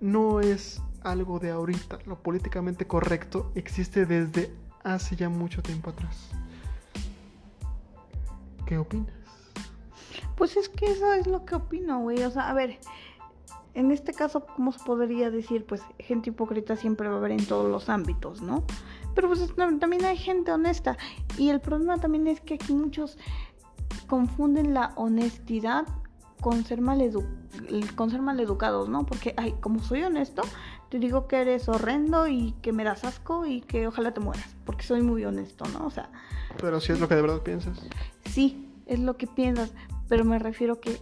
no 0.00 0.40
es 0.40 0.80
algo 1.02 1.40
de 1.40 1.50
ahorita. 1.50 1.98
Lo 2.06 2.16
políticamente 2.16 2.86
correcto 2.86 3.50
existe 3.54 4.04
desde 4.04 4.52
hace 4.84 5.16
ya 5.16 5.28
mucho 5.30 5.62
tiempo 5.62 5.90
atrás. 5.90 6.28
¿Qué 8.66 8.78
opinas? 8.78 9.14
Pues 10.36 10.56
es 10.56 10.68
que 10.68 10.92
eso 10.92 11.12
es 11.14 11.26
lo 11.26 11.46
que 11.46 11.54
opino, 11.54 12.00
güey. 12.00 12.22
O 12.24 12.30
sea, 12.30 12.50
a 12.50 12.52
ver, 12.52 12.78
en 13.72 13.90
este 13.90 14.12
caso, 14.12 14.44
¿cómo 14.44 14.70
se 14.70 14.84
podría 14.84 15.30
decir? 15.30 15.64
Pues 15.64 15.80
gente 15.98 16.28
hipócrita 16.28 16.76
siempre 16.76 17.08
va 17.08 17.14
a 17.14 17.18
haber 17.18 17.32
en 17.32 17.46
todos 17.46 17.70
los 17.70 17.88
ámbitos, 17.88 18.42
¿no? 18.42 18.64
Pero 19.14 19.28
pues 19.28 19.50
también 19.80 20.04
hay 20.04 20.18
gente 20.18 20.52
honesta. 20.52 20.98
Y 21.38 21.48
el 21.48 21.60
problema 21.60 21.98
también 21.98 22.26
es 22.26 22.42
que 22.42 22.54
aquí 22.54 22.74
muchos 22.74 23.16
confunden 24.06 24.74
la 24.74 24.92
honestidad 24.96 25.86
con 26.40 26.64
ser 26.64 26.80
mal, 26.80 27.00
con 27.94 28.10
ser 28.10 28.22
mal 28.22 28.38
educados, 28.40 28.88
¿no? 28.88 29.06
Porque, 29.06 29.34
ay, 29.36 29.54
como 29.60 29.82
soy 29.82 30.02
honesto, 30.02 30.42
te 30.90 30.98
digo 30.98 31.26
que 31.26 31.40
eres 31.40 31.68
horrendo 31.68 32.28
y 32.28 32.52
que 32.62 32.72
me 32.72 32.84
das 32.84 33.04
asco 33.04 33.46
y 33.46 33.62
que 33.62 33.88
ojalá 33.88 34.12
te 34.12 34.20
mueras, 34.20 34.54
porque 34.64 34.84
soy 34.84 35.02
muy 35.02 35.24
honesto, 35.24 35.64
¿no? 35.72 35.86
O 35.86 35.90
sea... 35.90 36.10
Pero 36.58 36.80
si 36.80 36.92
es 36.92 37.00
lo 37.00 37.08
que 37.08 37.16
de 37.16 37.22
verdad 37.22 37.42
piensas. 37.42 37.80
Sí, 38.24 38.68
es 38.86 39.00
lo 39.00 39.16
que 39.16 39.26
piensas, 39.26 39.72
pero 40.08 40.24
me 40.24 40.38
refiero 40.38 40.80
que 40.80 41.00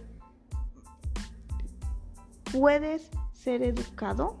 puedes 2.51 3.09
ser 3.33 3.61
educado 3.61 4.37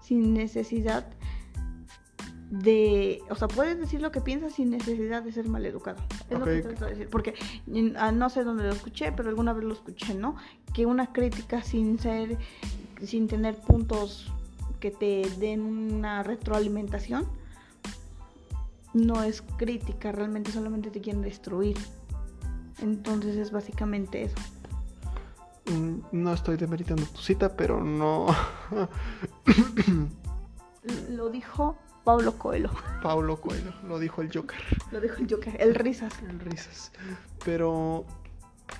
sin 0.00 0.34
necesidad 0.34 1.06
de, 2.50 3.22
o 3.28 3.34
sea, 3.34 3.48
puedes 3.48 3.78
decir 3.78 4.00
lo 4.00 4.12
que 4.12 4.20
piensas 4.20 4.54
sin 4.54 4.70
necesidad 4.70 5.22
de 5.22 5.32
ser 5.32 5.48
mal 5.48 5.66
educado. 5.66 5.98
Es 6.30 6.38
lo 6.38 6.44
que 6.44 6.62
trato 6.62 6.84
de 6.84 6.90
decir, 6.92 7.08
porque 7.08 7.34
ah, 7.96 8.12
no 8.12 8.30
sé 8.30 8.44
dónde 8.44 8.64
lo 8.64 8.72
escuché, 8.72 9.12
pero 9.12 9.28
alguna 9.28 9.52
vez 9.52 9.64
lo 9.64 9.72
escuché, 9.72 10.14
¿no? 10.14 10.36
Que 10.72 10.86
una 10.86 11.12
crítica 11.12 11.62
sin 11.62 11.98
ser, 11.98 12.38
sin 13.02 13.26
tener 13.26 13.56
puntos 13.56 14.32
que 14.78 14.90
te 14.90 15.28
den 15.38 15.62
una 15.62 16.22
retroalimentación, 16.22 17.26
no 18.94 19.22
es 19.22 19.42
crítica, 19.56 20.12
realmente 20.12 20.52
solamente 20.52 20.90
te 20.90 21.00
quieren 21.00 21.22
destruir. 21.22 21.76
Entonces 22.80 23.36
es 23.36 23.50
básicamente 23.50 24.22
eso. 24.22 24.36
Mm, 25.72 25.98
no 26.12 26.32
estoy 26.32 26.56
demeritando 26.56 27.04
tu 27.06 27.20
cita, 27.20 27.56
pero 27.56 27.82
no. 27.82 28.26
lo 31.10 31.30
dijo 31.30 31.76
Pablo 32.06 32.38
Coelho. 32.38 32.70
Pablo 33.02 33.40
Coelho, 33.40 33.72
lo 33.82 33.98
dijo 33.98 34.22
el 34.22 34.30
Joker. 34.32 34.60
Lo 34.92 35.00
dijo 35.00 35.16
el 35.16 35.28
Joker, 35.28 35.56
el 35.60 35.74
Risas. 35.74 36.12
El 36.22 36.38
Risas. 36.38 36.92
Pero 37.44 38.04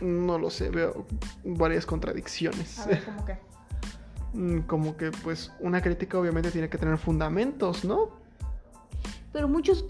no 0.01 0.39
lo 0.39 0.49
sé, 0.49 0.71
veo 0.71 1.05
varias 1.45 1.85
contradicciones. 1.87 2.79
A 2.79 2.87
ver, 2.87 3.05
¿cómo 3.05 3.25
que? 3.25 3.39
Mm, 4.33 4.61
como 4.63 4.99
que, 4.99 5.13
pues, 5.13 5.51
una 5.61 5.81
crítica 5.81 6.19
obviamente 6.19 6.51
tiene 6.51 6.69
que 6.69 6.77
tener 6.77 6.99
fundamentos, 6.99 7.87
¿no? 7.87 8.11
Pero 9.37 9.49
muchos, 9.49 9.85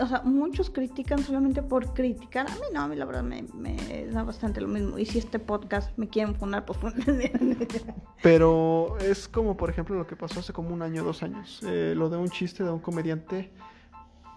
o 0.00 0.06
sea, 0.06 0.22
muchos 0.24 0.70
critican 0.70 1.18
solamente 1.22 1.62
por 1.62 1.92
criticar. 1.92 2.50
A 2.50 2.54
mí 2.54 2.62
no, 2.72 2.80
a 2.80 2.88
mí 2.88 2.96
la 2.96 3.04
verdad 3.04 3.22
me, 3.22 3.44
me 3.52 4.06
da 4.06 4.22
bastante 4.22 4.62
lo 4.62 4.68
mismo. 4.68 4.98
Y 4.98 5.04
si 5.04 5.18
este 5.18 5.38
podcast 5.38 5.90
me 5.98 6.08
quieren 6.08 6.34
fundar, 6.34 6.64
pues. 6.64 6.78
Pero 8.22 8.96
es 8.96 9.28
como, 9.28 9.58
por 9.58 9.68
ejemplo, 9.68 9.94
lo 9.94 10.06
que 10.06 10.16
pasó 10.16 10.40
hace 10.40 10.54
como 10.54 10.70
un 10.70 10.80
año, 10.80 11.04
dos 11.04 11.22
años. 11.22 11.60
Eh, 11.66 11.92
lo 11.94 12.08
de 12.08 12.16
un 12.16 12.30
chiste 12.30 12.64
de 12.64 12.70
un 12.70 12.78
comediante 12.78 13.52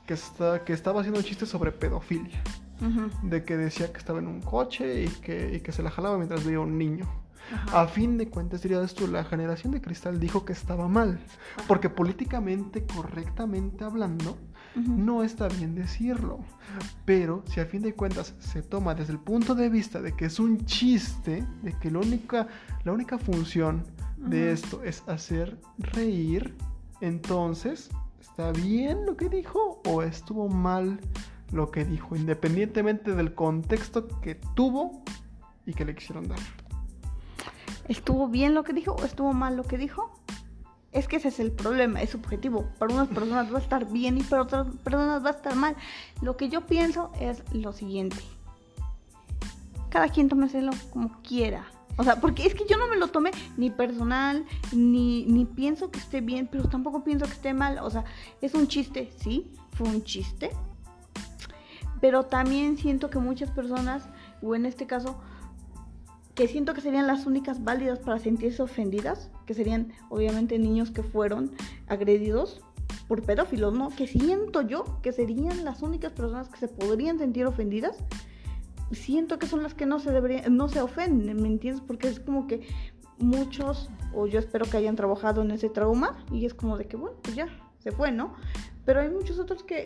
que, 0.06 0.16
está, 0.16 0.66
que 0.66 0.74
estaba 0.74 1.00
haciendo 1.00 1.22
un 1.22 1.26
chiste 1.26 1.46
sobre 1.46 1.72
pedofilia. 1.72 2.44
Ujú, 2.82 3.10
De 3.30 3.46
que 3.46 3.56
decía 3.56 3.94
que 3.94 4.00
estaba 4.00 4.20
en 4.20 4.28
un 4.28 4.42
coche 4.42 5.06
y 5.06 5.08
que, 5.08 5.56
y 5.56 5.60
que 5.62 5.72
se 5.72 5.82
la 5.82 5.92
jalaba 5.92 6.18
mientras 6.18 6.44
veía 6.44 6.60
un 6.60 6.78
niño. 6.78 7.08
Ajá. 7.54 7.82
A 7.82 7.88
fin 7.88 8.18
de 8.18 8.30
cuentas, 8.30 8.62
dirías 8.62 8.94
tú, 8.94 9.08
la 9.08 9.24
generación 9.24 9.72
de 9.74 9.82
cristal 9.82 10.20
dijo 10.20 10.46
que 10.46 10.54
estaba 10.54 10.88
mal. 10.88 11.20
Porque 11.68 11.90
políticamente, 11.90 12.86
correctamente 12.86 13.84
hablando, 13.84 14.38
no 14.76 15.24
está 15.24 15.48
bien 15.48 15.76
decirlo. 15.76 16.40
Pero 17.06 17.44
si 17.48 17.60
a 17.60 17.66
fin 17.66 17.82
de 17.82 17.94
cuentas 17.94 18.36
se 18.40 18.62
toma 18.62 18.96
desde 18.96 19.14
el 19.14 19.20
punto 19.20 19.56
de 19.56 19.70
vista 19.70 20.02
de 20.02 20.14
que 20.14 20.26
es 20.26 20.40
un 20.40 20.66
chiste, 20.66 21.46
de 21.62 21.74
que 21.80 21.92
la 21.92 22.00
única, 22.00 22.48
la 22.84 22.94
única 22.94 23.18
función 23.18 23.84
de 24.18 24.52
esto 24.52 24.84
es 24.84 25.04
hacer 25.08 25.58
reír, 25.78 26.56
entonces, 27.02 27.90
¿está 28.20 28.52
bien 28.52 29.06
lo 29.06 29.18
que 29.18 29.28
dijo 29.28 29.82
o 29.86 30.04
estuvo 30.04 30.48
mal 30.48 31.00
lo 31.52 31.72
que 31.72 31.84
dijo? 31.84 32.16
Independientemente 32.16 33.16
del 33.16 33.34
contexto 33.34 34.08
que 34.22 34.36
tuvo 34.56 35.04
y 35.66 35.74
que 35.74 35.84
le 35.84 35.96
quisieron 35.96 36.28
dar. 36.28 36.40
¿Estuvo 37.88 38.28
bien 38.28 38.54
lo 38.54 38.64
que 38.64 38.74
dijo 38.74 38.94
o 38.94 39.06
estuvo 39.06 39.34
mal 39.34 39.56
lo 39.56 39.64
que 39.64 39.78
dijo? 39.78 40.12
Es 40.92 41.08
que 41.08 41.18
ese 41.18 41.30
es 41.30 41.40
el 41.40 41.52
problema, 41.52 42.02
es 42.02 42.10
subjetivo. 42.10 42.70
Para 42.78 42.94
unas 42.94 43.08
personas 43.08 43.52
va 43.52 43.58
a 43.58 43.62
estar 43.62 43.90
bien 43.92 44.18
y 44.18 44.24
para 44.24 44.44
otras 44.44 44.68
personas 44.84 45.24
va 45.24 45.30
a 45.30 45.34
estar 45.34 45.56
mal. 45.56 45.76
Lo 46.22 46.36
que 46.36 46.50
yo 46.50 46.62
pienso 46.68 47.12
es 47.20 47.44
lo 47.54 47.72
siguiente. 47.72 48.18
Cada 49.90 50.10
quien 50.10 50.28
tómeselo 50.28 50.72
como 50.92 51.22
quiera. 51.22 51.66
O 51.98 52.04
sea, 52.04 52.20
porque 52.20 52.46
es 52.46 52.56
que 52.56 52.66
yo 52.68 52.78
no 52.78 52.88
me 52.88 52.98
lo 52.98 53.08
tomé 53.08 53.32
ni 53.58 53.70
personal, 53.70 54.46
ni, 54.72 55.26
ni 55.26 55.46
pienso 55.46 55.92
que 55.92 56.00
esté 56.00 56.22
bien, 56.22 56.48
pero 56.52 56.68
tampoco 56.68 57.04
pienso 57.04 57.26
que 57.26 57.34
esté 57.34 57.54
mal. 57.54 57.80
O 57.80 57.90
sea, 57.90 58.06
es 58.42 58.54
un 58.54 58.68
chiste, 58.68 59.12
sí, 59.18 59.52
fue 59.74 59.88
un 59.88 60.04
chiste. 60.04 60.52
Pero 62.00 62.24
también 62.24 62.78
siento 62.78 63.10
que 63.10 63.20
muchas 63.20 63.52
personas, 63.52 64.10
o 64.42 64.56
en 64.56 64.66
este 64.66 64.88
caso, 64.88 65.22
que 66.42 66.48
siento 66.48 66.74
que 66.74 66.82
serían 66.82 67.06
las 67.06 67.28
únicas 67.28 67.64
válidas 67.64 68.00
para 68.00 68.18
sentirse 68.18 68.64
ofendidas, 68.64 69.30
que 69.46 69.54
serían 69.54 69.94
obviamente 70.10 70.58
niños 70.58 70.90
que 70.90 71.04
fueron 71.04 71.52
agredidos 71.88 72.62
por 73.08 73.22
pedófilos, 73.22 73.76
¿no? 73.76 73.90
Que 73.90 74.08
siento 74.08 74.64
yo 74.64 75.00
que 75.04 75.12
serían 75.12 75.64
las 75.64 75.84
únicas 75.84 76.14
personas 76.14 76.50
que 76.50 76.58
se 76.58 76.68
podrían 76.68 77.20
sentir 77.20 77.46
ofendidas. 77.46 78.04
Siento 78.92 79.38
que 79.38 79.46
son 79.46 79.62
las 79.62 79.76
que 79.76 79.86
no 79.86 80.00
se 80.00 80.12
deberían, 80.12 80.58
no 80.58 80.68
se 80.68 80.82
ofenden, 80.82 81.40
¿me 81.40 81.48
entiendes? 81.48 81.84
Porque 81.86 82.08
es 82.08 82.20
como 82.20 82.48
que 82.48 82.68
muchos, 83.20 83.92
o 84.12 84.26
yo 84.26 84.40
espero 84.40 84.66
que 84.66 84.78
hayan 84.78 84.96
trabajado 84.96 85.44
en 85.44 85.52
ese 85.52 85.70
trauma, 85.70 86.26
y 86.32 86.48
es 86.48 86.56
como 86.56 86.76
de 86.76 86.88
que, 86.88 86.98
bueno, 86.98 87.18
pues 87.22 87.36
ya, 87.36 87.50
se 87.78 87.92
fue, 87.92 88.12
¿no? 88.12 88.34
Pero 88.84 89.02
hay 89.02 89.12
muchos 89.12 89.38
otros 89.38 89.62
que 89.62 89.84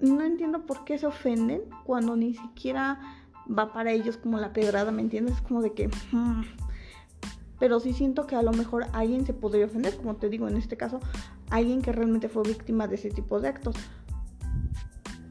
no 0.00 0.22
entiendo 0.22 0.66
por 0.66 0.84
qué 0.84 0.98
se 0.98 1.06
ofenden 1.06 1.62
cuando 1.86 2.16
ni 2.16 2.34
siquiera 2.34 3.00
va 3.46 3.72
para 3.72 3.92
ellos 3.92 4.16
como 4.16 4.38
la 4.38 4.52
pedrada, 4.52 4.90
¿me 4.90 5.02
entiendes? 5.02 5.36
Es 5.36 5.42
como 5.42 5.62
de 5.62 5.72
que... 5.72 5.88
mm. 6.12 6.42
Pero 7.58 7.80
sí 7.80 7.94
siento 7.94 8.26
que 8.26 8.36
a 8.36 8.42
lo 8.42 8.52
mejor 8.52 8.86
alguien 8.92 9.24
se 9.24 9.32
podría 9.32 9.64
ofender, 9.64 9.96
como 9.96 10.16
te 10.16 10.28
digo, 10.28 10.46
en 10.46 10.56
este 10.58 10.76
caso, 10.76 11.00
alguien 11.48 11.80
que 11.80 11.90
realmente 11.90 12.28
fue 12.28 12.42
víctima 12.42 12.86
de 12.86 12.96
ese 12.96 13.08
tipo 13.10 13.40
de 13.40 13.48
actos. 13.48 13.74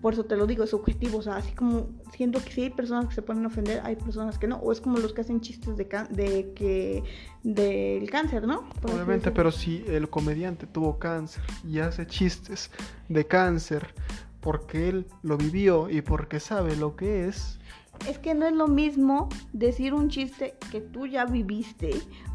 Por 0.01 0.13
eso 0.13 0.25
te 0.25 0.35
lo 0.35 0.47
digo, 0.47 0.63
es 0.63 0.71
subjetivo, 0.71 1.19
o 1.19 1.21
sea, 1.21 1.35
así 1.37 1.51
como 1.53 1.87
siento 2.15 2.43
que 2.43 2.51
sí 2.51 2.61
hay 2.63 2.69
personas 2.71 3.07
que 3.07 3.15
se 3.15 3.21
pueden 3.21 3.45
ofender, 3.45 3.81
hay 3.83 3.95
personas 3.95 4.37
que 4.39 4.47
no, 4.47 4.57
o 4.57 4.71
es 4.71 4.81
como 4.81 4.97
los 4.97 5.13
que 5.13 5.21
hacen 5.21 5.41
chistes 5.41 5.77
de, 5.77 5.87
can- 5.87 6.07
de 6.11 6.51
que 6.55 7.03
del 7.43 8.09
cáncer, 8.09 8.47
¿no? 8.47 8.69
Por 8.81 8.91
Obviamente, 8.91 9.31
pero 9.31 9.51
si 9.51 9.83
el 9.87 10.09
comediante 10.09 10.65
tuvo 10.67 10.97
cáncer 10.99 11.43
y 11.63 11.79
hace 11.79 12.05
chistes 12.07 12.71
de 13.09 13.25
cáncer 13.25 13.93
porque 14.41 14.89
él 14.89 15.07
lo 15.23 15.37
vivió 15.37 15.89
y 15.89 16.01
porque 16.01 16.39
sabe 16.39 16.75
lo 16.75 16.95
que 16.95 17.27
es, 17.27 17.59
Es 18.07 18.19
que 18.19 18.33
no 18.35 18.45
es 18.45 18.53
lo 18.53 18.67
mismo 18.67 19.29
decir 19.53 19.93
un 19.93 20.09
chiste 20.09 20.55
que 20.71 20.81
tú 20.81 21.07
ya 21.07 21.25
viviste, 21.25 21.91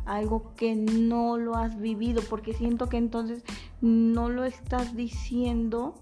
algo 0.07 0.55
que 0.57 0.75
no 0.75 1.37
lo 1.37 1.55
has 1.57 1.79
vivido, 1.79 2.23
porque 2.29 2.55
siento 2.55 2.88
que 2.88 2.96
entonces 2.96 3.44
no 3.81 4.29
lo 4.29 4.44
estás 4.44 4.96
diciendo 4.96 5.94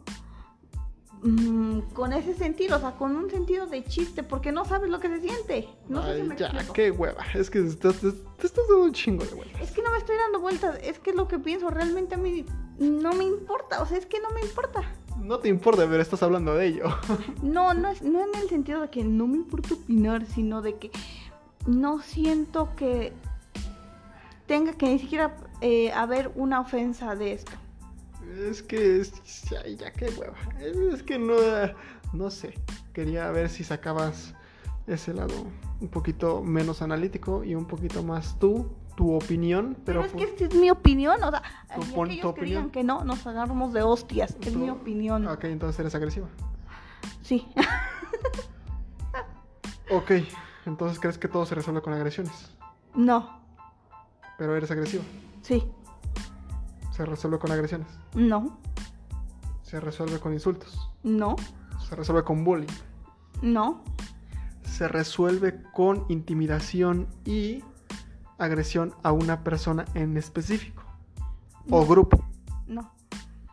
mm, 1.23 1.81
con 1.92 2.12
ese 2.12 2.35
sentido, 2.35 2.77
o 2.77 2.81
sea, 2.81 2.92
con 2.97 3.16
un 3.16 3.31
sentido 3.31 3.66
de 3.66 3.85
chiste, 3.85 4.23
porque 4.23 4.53
no 4.53 4.64
sabes 4.64 4.88
lo 4.90 5.01
que 5.01 5.09
se 5.09 5.21
siente. 5.21 5.68
No 5.88 6.03
sé 6.03 6.14
si 6.16 6.21
ay, 6.23 6.29
me 6.29 6.37
ya, 6.37 6.47
explico. 6.47 6.73
qué 6.73 6.90
hueva. 6.90 7.23
Es 7.35 7.51
que 7.51 7.61
te, 7.62 7.92
te- 7.92 8.12
te 8.12 8.47
estás 8.47 8.66
dando 8.68 8.85
un 8.85 8.92
chingo 8.92 9.25
de 9.25 9.35
vueltas. 9.35 9.61
Es 9.61 9.71
que 9.73 9.83
no 9.83 9.90
me 9.90 9.99
estoy 9.99 10.16
dando 10.16 10.40
vueltas, 10.40 10.79
es 10.83 10.99
que 10.99 11.12
lo 11.12 11.29
que 11.29 11.38
pienso 11.38 11.68
realmente 11.71 12.14
a 12.14 12.18
mí 12.18 12.44
no 12.79 13.12
me 13.14 13.25
importa, 13.25 13.83
o 13.83 13.87
sea, 13.87 13.99
es 13.99 14.07
que 14.07 14.21
no 14.21 14.31
me 14.31 14.40
importa. 14.40 14.81
No 15.21 15.39
te 15.39 15.49
importa, 15.49 15.87
pero 15.89 16.01
estás 16.01 16.23
hablando 16.23 16.55
de 16.55 16.67
ello. 16.67 16.85
No, 17.43 17.75
no, 17.75 17.91
es, 17.91 18.03
no 18.03 18.21
en 18.21 18.41
el 18.41 18.49
sentido 18.49 18.81
de 18.81 18.89
que 18.89 19.05
no 19.05 19.27
me 19.27 19.37
importa 19.37 19.75
opinar, 19.75 20.27
sino 20.27 20.63
de 20.63 20.77
que 20.77 20.91
no 21.67 22.01
siento 22.01 22.75
que 22.77 23.13
tenga 24.47 24.73
que 24.73 24.87
ni 24.87 24.99
siquiera 24.99 25.37
eh, 25.61 25.93
haber 25.93 26.31
una 26.35 26.61
ofensa 26.61 27.15
de 27.15 27.33
esto. 27.33 27.53
Es 28.49 28.63
que 28.63 29.01
es, 29.01 29.13
ay, 29.65 29.77
ya 29.77 29.93
qué 29.93 30.11
hueva. 30.11 30.37
Es 30.61 31.03
que 31.03 31.19
no, 31.19 31.35
no 32.13 32.31
sé. 32.31 32.55
Quería 32.93 33.31
ver 33.31 33.49
si 33.49 33.65
sacabas 33.65 34.35
ese 34.87 35.15
lado 35.15 35.35
un 35.81 35.89
poquito 35.89 36.43
menos 36.43 36.83
analítico 36.83 37.45
y 37.45 37.55
un 37.55 37.67
poquito 37.67 38.03
más 38.03 38.39
tú, 38.39 38.71
tu 38.99 39.15
opinión, 39.15 39.77
Pero, 39.87 40.01
pero, 40.01 40.05
es 40.07 40.11
que 40.13 40.19
pues- 40.27 40.43
esta 40.43 40.45
es 40.47 40.61
mi 40.61 40.71
opinión, 40.73 41.23
o 41.23 41.31
sea, 41.31 41.41
Tu 41.73 41.81
pon- 41.95 42.09
tu 42.09 42.15
que 42.21 42.27
opinión. 42.27 42.47
digan 42.65 42.71
que 42.71 42.83
no, 42.83 43.05
nos 43.05 43.25
agarramos 43.29 43.73
de 43.73 43.83
hostias, 43.85 44.37
es 44.41 44.53
tu- 44.53 44.59
mi 44.59 44.71
opinión. 44.71 45.25
Ok, 45.29 45.45
entonces 45.45 45.79
eres 45.79 45.95
agresiva. 45.95 46.27
Sí, 47.23 47.47
Ok, 49.91 50.11
entonces 50.67 50.99
crees 50.99 51.17
que 51.17 51.29
todo 51.29 51.47
se 51.47 51.55
resuelve 51.55 51.81
con 51.81 51.93
agresiones, 51.95 52.51
no, 52.95 53.41
pero 54.37 54.57
eres 54.57 54.71
agresiva. 54.73 55.05
sí, 55.43 55.65
Se 56.91 57.07
resuelve 57.07 57.39
con 57.39 57.53
agresiones, 57.53 57.87
no, 58.15 58.59
se 59.63 59.79
resuelve 59.81 60.19
con 60.19 60.33
insultos, 60.33 60.91
no, 61.05 61.37
se 61.89 61.95
resuelve 61.95 62.25
con 62.25 62.43
bullying, 62.45 62.67
no, 63.43 63.83
se 64.65 64.89
resuelve 64.89 65.63
con 65.73 66.05
intimidación 66.09 67.07
y 67.25 67.63
agresión 68.38 68.94
a 69.03 69.12
una 69.12 69.42
persona 69.44 69.85
en 69.94 70.16
específico 70.16 70.83
o 71.70 71.85
grupo. 71.87 72.24
no. 72.66 72.92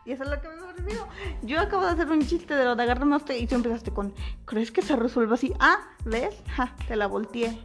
Y 0.04 0.12
eso 0.12 0.22
es 0.22 0.30
lo 0.30 0.40
que 0.40 0.48
me 0.48 0.56
sorprendió. 0.56 1.08
Yo 1.42 1.58
acabo 1.60 1.84
de 1.84 1.90
hacer 1.90 2.08
un 2.08 2.24
chiste 2.24 2.54
de 2.54 2.64
lo 2.64 2.76
de 2.76 2.84
agarrarme 2.84 3.14
a 3.14 3.16
usted 3.16 3.34
y 3.34 3.48
tú 3.48 3.56
empezaste 3.56 3.90
con, 3.90 4.14
¿crees 4.44 4.70
que 4.70 4.80
se 4.80 4.94
resuelve 4.94 5.34
así? 5.34 5.52
Ah, 5.58 5.80
¿ves? 6.04 6.32
Ja, 6.54 6.76
te 6.86 6.94
la 6.94 7.08
volteé. 7.08 7.58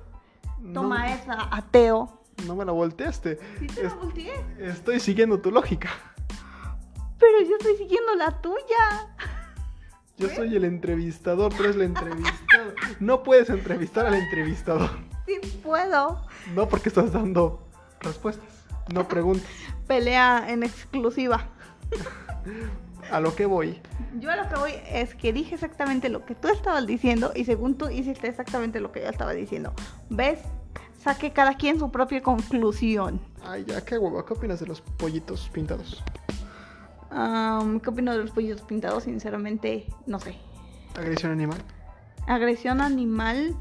Toma 0.73 1.05
no, 1.07 1.13
esa, 1.13 1.55
ateo. 1.55 2.23
no 2.47 2.55
me 2.55 2.65
la 2.65 2.71
volteaste. 2.71 3.37
Sí 3.59 3.67
te 3.67 3.83
la 3.83 3.93
volteé. 3.93 4.43
estoy 4.57 4.99
siguiendo 4.99 5.39
tu 5.39 5.51
lógica. 5.51 5.89
Pero 7.19 7.47
yo 7.47 7.57
estoy 7.59 7.77
siguiendo 7.77 8.15
la 8.15 8.41
tuya. 8.41 9.15
Yo 10.17 10.27
soy 10.29 10.55
el 10.55 10.65
entrevistador, 10.65 11.53
tú 11.53 11.63
eres 11.63 11.75
la 11.75 11.83
entrevistada. 11.83 12.73
No 12.99 13.21
puedes 13.21 13.51
entrevistar 13.51 14.07
al 14.07 14.15
entrevistador. 14.15 14.89
Sí 15.25 15.39
puedo. 15.63 16.21
No 16.53 16.67
porque 16.67 16.89
estás 16.89 17.11
dando 17.11 17.63
respuestas, 17.99 18.45
no 18.93 19.07
preguntas. 19.07 19.47
Pelea 19.87 20.45
en 20.49 20.63
exclusiva. 20.63 21.47
A 23.11 23.19
lo 23.19 23.35
que 23.35 23.45
voy. 23.45 23.81
Yo 24.19 24.31
a 24.31 24.37
lo 24.37 24.47
que 24.47 24.55
voy 24.55 24.73
es 24.89 25.15
que 25.15 25.33
dije 25.33 25.55
exactamente 25.55 26.09
lo 26.09 26.25
que 26.25 26.33
tú 26.33 26.47
estabas 26.47 26.87
diciendo 26.87 27.31
y 27.35 27.45
según 27.45 27.77
tú 27.77 27.89
hiciste 27.89 28.27
exactamente 28.27 28.79
lo 28.79 28.91
que 28.91 29.01
yo 29.01 29.09
estaba 29.09 29.33
diciendo. 29.33 29.73
¿Ves? 30.09 30.39
Saque 30.97 31.31
cada 31.31 31.55
quien 31.55 31.79
su 31.79 31.91
propia 31.91 32.21
conclusión. 32.21 33.19
Ay, 33.43 33.65
ya, 33.65 33.83
qué 33.83 33.97
huevo. 33.97 34.23
¿Qué 34.23 34.33
opinas 34.33 34.59
de 34.59 34.67
los 34.67 34.81
pollitos 34.81 35.49
pintados? 35.49 36.03
Am, 37.09 37.79
¿Qué 37.79 37.89
opino 37.89 38.11
de 38.11 38.19
los 38.19 38.31
pollitos 38.31 38.61
pintados? 38.61 39.03
Sinceramente, 39.03 39.87
no 40.05 40.19
sé. 40.19 40.37
Agresión 40.95 41.31
animal. 41.31 41.61
Agresión 42.27 42.81
animal 42.81 43.55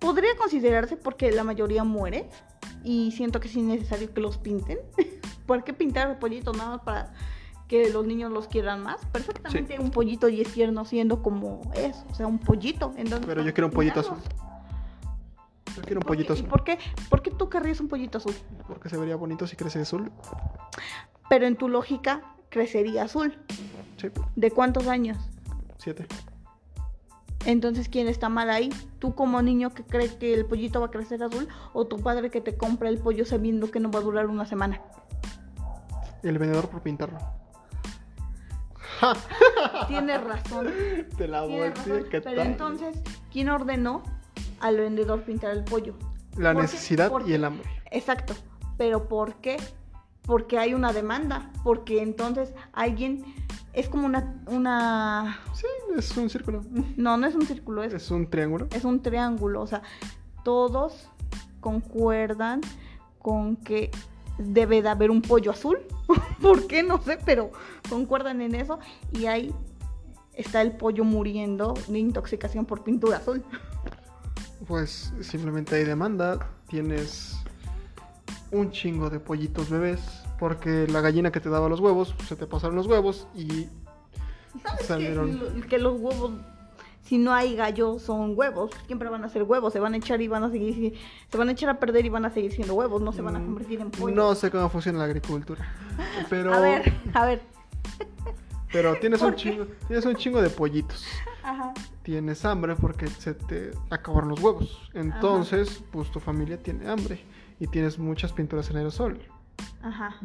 podría 0.00 0.36
considerarse 0.36 0.96
porque 0.96 1.30
la 1.30 1.44
mayoría 1.44 1.84
muere 1.84 2.28
y 2.82 3.12
siento 3.12 3.38
que 3.38 3.46
es 3.48 3.54
innecesario 3.54 4.12
que 4.12 4.20
los 4.20 4.38
pinten. 4.38 4.78
¿Por 5.46 5.62
qué 5.64 5.72
pintar 5.72 6.18
pollitos 6.18 6.56
nada 6.56 6.70
más 6.70 6.80
para 6.80 7.12
que 7.68 7.88
los 7.90 8.04
niños 8.06 8.32
los 8.32 8.48
quieran 8.48 8.82
más? 8.82 9.04
Perfectamente 9.12 9.78
un 9.78 9.90
pollito 9.90 10.28
y 10.28 10.40
es 10.40 10.52
tierno 10.52 10.84
siendo 10.84 11.22
como 11.22 11.60
es, 11.74 12.04
o 12.10 12.14
sea, 12.14 12.26
un 12.26 12.38
pollito. 12.38 12.92
Entonces, 12.96 13.26
Pero 13.26 13.42
yo 13.42 13.52
quiero 13.54 13.66
un 13.68 13.72
pollito 13.72 14.00
azul. 14.00 14.16
Yo 15.76 15.82
quiero 15.82 16.00
un 16.00 16.02
¿Por 16.02 16.16
qué- 16.16 16.24
pollito 16.24 16.32
¿Y 16.34 16.36
azul. 16.36 16.48
por 16.48 16.64
qué, 16.64 16.78
por 17.08 17.22
qué 17.22 17.30
tú 17.30 17.48
querrías 17.48 17.80
un 17.80 17.88
pollito 17.88 18.18
azul? 18.18 18.34
Porque 18.66 18.88
se 18.88 18.96
vería 18.96 19.14
bonito 19.16 19.46
si 19.46 19.54
crece 19.56 19.80
azul. 19.80 20.10
Pero 21.28 21.46
en 21.46 21.56
tu 21.56 21.68
lógica 21.68 22.22
crecería 22.48 23.04
azul. 23.04 23.38
Sí, 23.98 24.08
¿De 24.34 24.50
cuántos 24.50 24.86
años? 24.88 25.18
siete. 25.78 26.06
Entonces, 27.46 27.88
¿quién 27.88 28.06
está 28.06 28.28
mal 28.28 28.50
ahí? 28.50 28.70
¿Tú 28.98 29.14
como 29.14 29.40
niño 29.40 29.70
que 29.70 29.82
cree 29.82 30.14
que 30.18 30.34
el 30.34 30.44
pollito 30.44 30.80
va 30.80 30.86
a 30.86 30.90
crecer 30.90 31.22
azul 31.22 31.48
o 31.72 31.86
tu 31.86 31.98
padre 31.98 32.30
que 32.30 32.40
te 32.40 32.56
compra 32.56 32.88
el 32.88 32.98
pollo 32.98 33.24
sabiendo 33.24 33.70
que 33.70 33.80
no 33.80 33.90
va 33.90 34.00
a 34.00 34.02
durar 34.02 34.26
una 34.26 34.44
semana? 34.44 34.80
El 36.22 36.38
vendedor 36.38 36.68
por 36.68 36.82
pintarlo. 36.82 37.18
Tienes 39.88 40.22
razón. 40.22 40.68
Te 41.16 41.26
la 41.26 41.42
volteé, 41.42 41.70
razón. 41.70 42.04
¿qué 42.10 42.20
Pero 42.20 42.36
tal? 42.36 42.46
entonces, 42.46 43.02
¿quién 43.32 43.48
ordenó 43.48 44.02
al 44.60 44.76
vendedor 44.76 45.22
pintar 45.22 45.52
el 45.52 45.64
pollo? 45.64 45.94
La 46.36 46.52
necesidad 46.52 47.08
¿Por 47.08 47.28
y 47.28 47.32
el 47.32 47.44
hambre. 47.44 47.68
Exacto. 47.90 48.34
¿Pero 48.76 49.08
por 49.08 49.36
qué? 49.36 49.56
Porque 50.22 50.58
hay 50.58 50.74
una 50.74 50.92
demanda. 50.92 51.50
Porque 51.64 52.02
entonces 52.02 52.52
alguien 52.72 53.24
es 53.72 53.88
como 53.88 54.06
una... 54.06 54.42
una... 54.46 55.40
Sí, 55.54 55.66
es 55.96 56.16
un 56.16 56.30
círculo. 56.30 56.62
No, 56.96 57.16
no 57.16 57.26
es 57.26 57.34
un 57.34 57.46
círculo, 57.46 57.82
es 57.82 57.94
Es 57.94 58.10
un 58.10 58.28
triángulo. 58.28 58.68
es 58.72 58.84
un 58.84 59.02
triángulo, 59.02 59.62
o 59.62 59.66
sea, 59.66 59.82
todos 60.44 61.08
concuerdan 61.60 62.60
con 63.18 63.56
que 63.56 63.90
debe 64.38 64.82
de 64.82 64.88
haber 64.88 65.10
un 65.10 65.22
pollo 65.22 65.50
azul. 65.50 65.78
¿Por 66.42 66.66
qué? 66.66 66.82
No 66.82 67.00
sé, 67.02 67.18
pero 67.24 67.52
concuerdan 67.88 68.40
en 68.40 68.54
eso 68.54 68.78
y 69.12 69.26
ahí 69.26 69.54
está 70.34 70.62
el 70.62 70.72
pollo 70.72 71.04
muriendo 71.04 71.74
de 71.88 71.98
intoxicación 71.98 72.64
por 72.64 72.82
pintura 72.82 73.18
azul. 73.18 73.44
Pues 74.66 75.12
simplemente 75.20 75.76
hay 75.76 75.84
demanda. 75.84 76.50
Tienes 76.68 77.36
un 78.50 78.70
chingo 78.70 79.10
de 79.10 79.20
pollitos 79.20 79.68
bebés. 79.68 80.00
Porque 80.40 80.86
la 80.88 81.00
gallina 81.02 81.30
que 81.30 81.38
te 81.40 81.48
daba 81.50 81.68
los 81.68 81.78
huevos, 81.80 82.14
se 82.26 82.34
te 82.34 82.46
pasaron 82.46 82.74
los 82.74 82.86
huevos 82.88 83.28
y 83.36 83.68
¿Sabes 84.64 84.86
salieron. 84.86 85.38
que, 85.60 85.68
que 85.68 85.78
los 85.78 86.00
huevos, 86.00 86.32
si 87.04 87.18
no 87.18 87.32
hay 87.32 87.54
gallo, 87.54 87.98
son 87.98 88.32
huevos? 88.36 88.70
Siempre 88.86 89.08
van 89.10 89.22
a 89.24 89.28
ser 89.28 89.42
huevos, 89.44 89.72
se 89.72 89.78
van 89.80 89.94
a 89.94 89.98
echar 89.98 90.20
y 90.22 90.28
van 90.28 90.42
a 90.44 90.50
seguir, 90.50 90.94
se 91.30 91.38
van 91.38 91.48
a 91.50 91.52
echar 91.52 91.68
a 91.70 91.78
perder 91.78 92.06
y 92.06 92.08
van 92.08 92.24
a 92.24 92.30
seguir 92.30 92.52
siendo 92.52 92.74
huevos, 92.74 93.02
no 93.02 93.12
se 93.12 93.20
van 93.22 93.36
a 93.36 93.38
Mm, 93.38 93.44
convertir 93.44 93.80
en 93.80 93.90
pollo. 93.90 94.14
No 94.16 94.34
sé 94.34 94.50
cómo 94.50 94.68
funciona 94.70 94.98
la 94.98 95.04
agricultura. 95.04 95.64
Pero, 96.30 96.52
A 96.54 96.60
ver, 96.60 96.92
a 97.14 97.26
ver. 97.26 97.42
pero 98.72 98.94
tienes 98.98 99.20
un 99.22 99.34
chingo, 99.34 99.66
tienes 99.88 100.06
un 100.06 100.14
chingo 100.16 100.40
de 100.40 100.48
pollitos. 100.50 101.04
Ajá. 101.42 101.72
Tienes 102.02 102.44
hambre 102.44 102.76
porque 102.76 103.08
se 103.08 103.34
te 103.34 103.72
acabaron 103.90 104.30
los 104.30 104.40
huevos. 104.40 104.90
Entonces, 104.94 105.82
pues 105.90 106.10
tu 106.10 106.18
familia 106.20 106.56
tiene 106.56 106.88
hambre 106.88 107.20
y 107.58 107.66
tienes 107.66 107.98
muchas 107.98 108.32
pinturas 108.32 108.70
en 108.70 108.76
aerosol. 108.78 109.20
Ajá. 109.82 110.16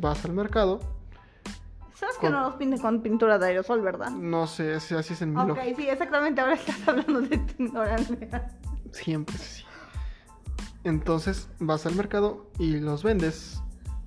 Vas 0.00 0.24
al 0.24 0.32
mercado, 0.32 0.80
Sabes 1.94 2.16
que 2.18 2.28
no 2.28 2.40
los 2.42 2.54
pinten 2.56 2.78
con 2.78 3.00
pintura 3.00 3.38
de 3.38 3.46
aerosol, 3.46 3.80
¿verdad? 3.80 4.10
no 4.10 4.46
sé 4.46 4.74
así 4.74 4.94
es 4.94 5.22
en 5.22 5.32
mi 5.32 5.40
Ok, 5.40 5.48
lógica. 5.48 5.76
sí, 5.76 5.88
exactamente. 5.88 6.40
Ahora 6.42 6.54
estás 6.54 6.86
hablando 6.88 7.22
de 7.22 7.38
tu 7.38 7.62
ignorancia. 7.64 8.50
Siempre 8.92 9.34
así. 9.36 9.62
Entonces 10.84 11.48
vas 11.58 11.86
al 11.86 11.94
mercado 11.96 12.50
y 12.58 12.78
los 12.80 13.02
vendes 13.02 13.62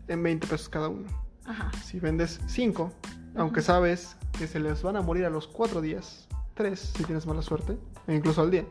en 0.07 0.21
20 0.21 0.45
pesos 0.47 0.69
cada 0.69 0.87
uno. 0.89 1.07
Ajá. 1.45 1.71
Si 1.83 1.99
vendes 1.99 2.39
5, 2.47 2.91
aunque 3.35 3.61
sabes 3.63 4.15
que 4.37 4.45
se 4.47 4.59
les 4.59 4.83
van 4.83 4.95
a 4.95 5.01
morir 5.01 5.25
a 5.25 5.29
los 5.31 5.47
4 5.47 5.81
días, 5.81 6.27
3 6.53 6.79
si 6.79 7.03
tienes 7.05 7.25
mala 7.25 7.41
suerte, 7.41 7.77
e 8.07 8.15
incluso 8.15 8.41
al 8.41 8.51
día. 8.51 8.65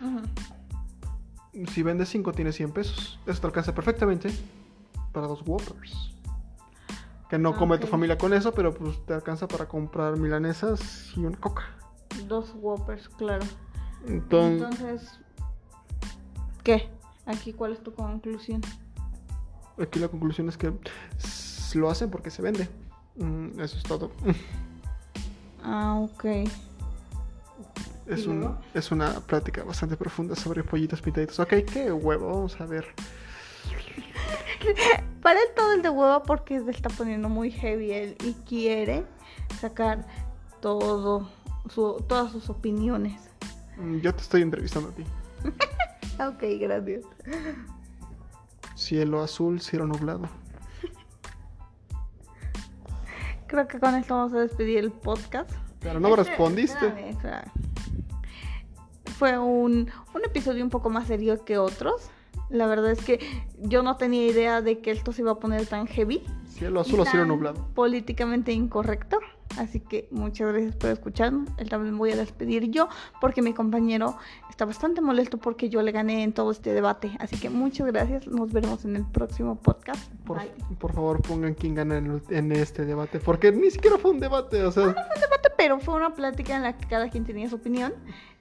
Ujú. 0.00 1.66
Si 1.72 1.82
vendes 1.82 2.08
5 2.08 2.32
tienes 2.32 2.54
100 2.54 2.70
pesos. 2.72 3.18
Eso 3.26 3.40
te 3.40 3.46
alcanza 3.48 3.74
perfectamente 3.74 4.30
para 5.12 5.26
dos 5.26 5.42
Whoppers. 5.46 6.14
Que 7.28 7.38
no 7.38 7.56
come 7.56 7.78
tu 7.78 7.86
familia 7.86 8.18
con 8.18 8.32
eso, 8.34 8.52
pero 8.52 8.74
pues 8.74 9.04
te 9.06 9.14
alcanza 9.14 9.46
para 9.46 9.68
comprar 9.68 10.16
milanesas 10.16 11.12
y 11.16 11.20
una 11.24 11.36
coca. 11.38 11.62
Dos 12.26 12.52
Whoppers, 12.60 13.08
claro. 13.10 13.44
Entonces, 14.06 14.62
Entonces, 14.62 15.20
¿qué? 16.64 16.88
Aquí, 17.26 17.52
¿cuál 17.52 17.72
es 17.72 17.82
tu 17.82 17.92
conclusión? 17.94 18.60
aquí 19.80 19.98
la 20.00 20.08
conclusión 20.08 20.48
es 20.48 20.56
que 20.58 20.72
lo 21.74 21.88
hacen 21.90 22.10
porque 22.10 22.30
se 22.30 22.42
vende. 22.42 22.68
Mm, 23.16 23.60
Eso 23.60 23.76
es 23.78 23.82
todo. 23.84 24.10
Ah, 25.62 25.94
ok. 26.00 26.24
Es, 28.06 28.24
¿Y 28.24 28.28
un- 28.28 28.56
es 28.74 28.90
una 28.90 29.20
plática 29.20 29.62
bastante 29.62 29.96
profunda 29.96 30.34
sobre 30.34 30.64
pollitos 30.64 31.00
pintaditos. 31.00 31.38
Ok, 31.38 31.50
qué 31.72 31.92
huevo, 31.92 32.26
vamos 32.28 32.60
a 32.60 32.66
ver. 32.66 32.86
Para 35.22 35.38
él 35.40 35.46
todo 35.54 35.72
el 35.72 35.82
de 35.82 35.90
huevo 35.90 36.22
porque 36.22 36.60
se 36.60 36.70
está 36.70 36.88
poniendo 36.88 37.28
muy 37.28 37.50
heavy 37.50 37.92
él 37.92 38.16
y 38.24 38.32
quiere 38.48 39.04
sacar 39.60 40.06
todo 40.60 41.28
su, 41.68 42.02
todas 42.08 42.32
sus 42.32 42.48
opiniones. 42.50 43.20
Mm, 43.76 43.98
Yo 43.98 44.14
te 44.14 44.22
estoy 44.22 44.42
entrevistando 44.42 44.88
a 44.90 44.92
ti. 44.92 45.04
Ok, 46.20 46.42
gracias. 46.60 47.04
Cielo 48.74 49.22
azul, 49.22 49.58
cielo 49.62 49.86
nublado. 49.86 50.28
Creo 53.46 53.66
que 53.66 53.80
con 53.80 53.94
esto 53.94 54.14
vamos 54.16 54.32
a 54.34 54.40
despedir 54.40 54.78
el 54.78 54.92
podcast. 54.92 55.50
Pero 55.80 55.98
no 55.98 56.08
me 56.08 56.14
Este- 56.14 56.28
respondiste. 56.30 56.86
espérame, 56.86 57.08
espérame. 57.10 57.50
Fue 59.18 59.38
un, 59.38 59.90
un 60.14 60.24
episodio 60.24 60.62
un 60.62 60.70
poco 60.70 60.90
más 60.90 61.06
serio 61.06 61.42
que 61.44 61.56
otros. 61.58 62.10
La 62.50 62.66
verdad 62.66 62.90
es 62.90 63.02
que 63.02 63.20
yo 63.58 63.82
no 63.82 63.96
tenía 63.96 64.26
idea 64.26 64.60
de 64.60 64.80
que 64.80 64.90
esto 64.90 65.12
se 65.12 65.22
iba 65.22 65.32
a 65.32 65.38
poner 65.38 65.66
tan 65.66 65.86
heavy. 65.86 66.22
Cielo 66.48 66.80
azul 66.80 67.00
o 67.00 67.04
cielo 67.04 67.24
nublado. 67.24 67.68
Políticamente 67.74 68.52
incorrecto. 68.52 69.18
Así 69.58 69.80
que 69.80 70.08
muchas 70.10 70.52
gracias 70.52 70.76
por 70.76 70.90
escucharnos. 70.90 71.48
Él 71.58 71.68
también 71.68 71.96
voy 71.98 72.12
a 72.12 72.16
despedir 72.16 72.70
yo 72.70 72.88
porque 73.20 73.42
mi 73.42 73.52
compañero 73.52 74.16
está 74.48 74.64
bastante 74.64 75.00
molesto 75.00 75.38
porque 75.38 75.68
yo 75.68 75.82
le 75.82 75.92
gané 75.92 76.22
en 76.22 76.32
todo 76.32 76.50
este 76.50 76.72
debate. 76.72 77.16
Así 77.18 77.36
que 77.38 77.50
muchas 77.50 77.86
gracias. 77.88 78.26
Nos 78.26 78.52
veremos 78.52 78.84
en 78.84 78.96
el 78.96 79.04
próximo 79.04 79.56
podcast. 79.56 80.10
Por, 80.24 80.38
por 80.78 80.92
favor, 80.92 81.22
pongan 81.22 81.54
quién 81.54 81.74
gana 81.74 81.98
en, 81.98 82.22
en 82.30 82.52
este 82.52 82.84
debate. 82.84 83.18
Porque 83.18 83.50
ni 83.52 83.70
siquiera 83.70 83.98
fue 83.98 84.12
un 84.12 84.20
debate. 84.20 84.62
O 84.62 84.70
sea, 84.70 84.86
debate, 84.86 85.50
pero 85.56 85.80
fue 85.80 85.94
una 85.94 86.14
plática 86.14 86.56
en 86.56 86.62
la 86.62 86.76
que 86.76 86.86
cada 86.86 87.10
quien 87.10 87.24
tenía 87.24 87.48
su 87.48 87.56
opinión. 87.56 87.92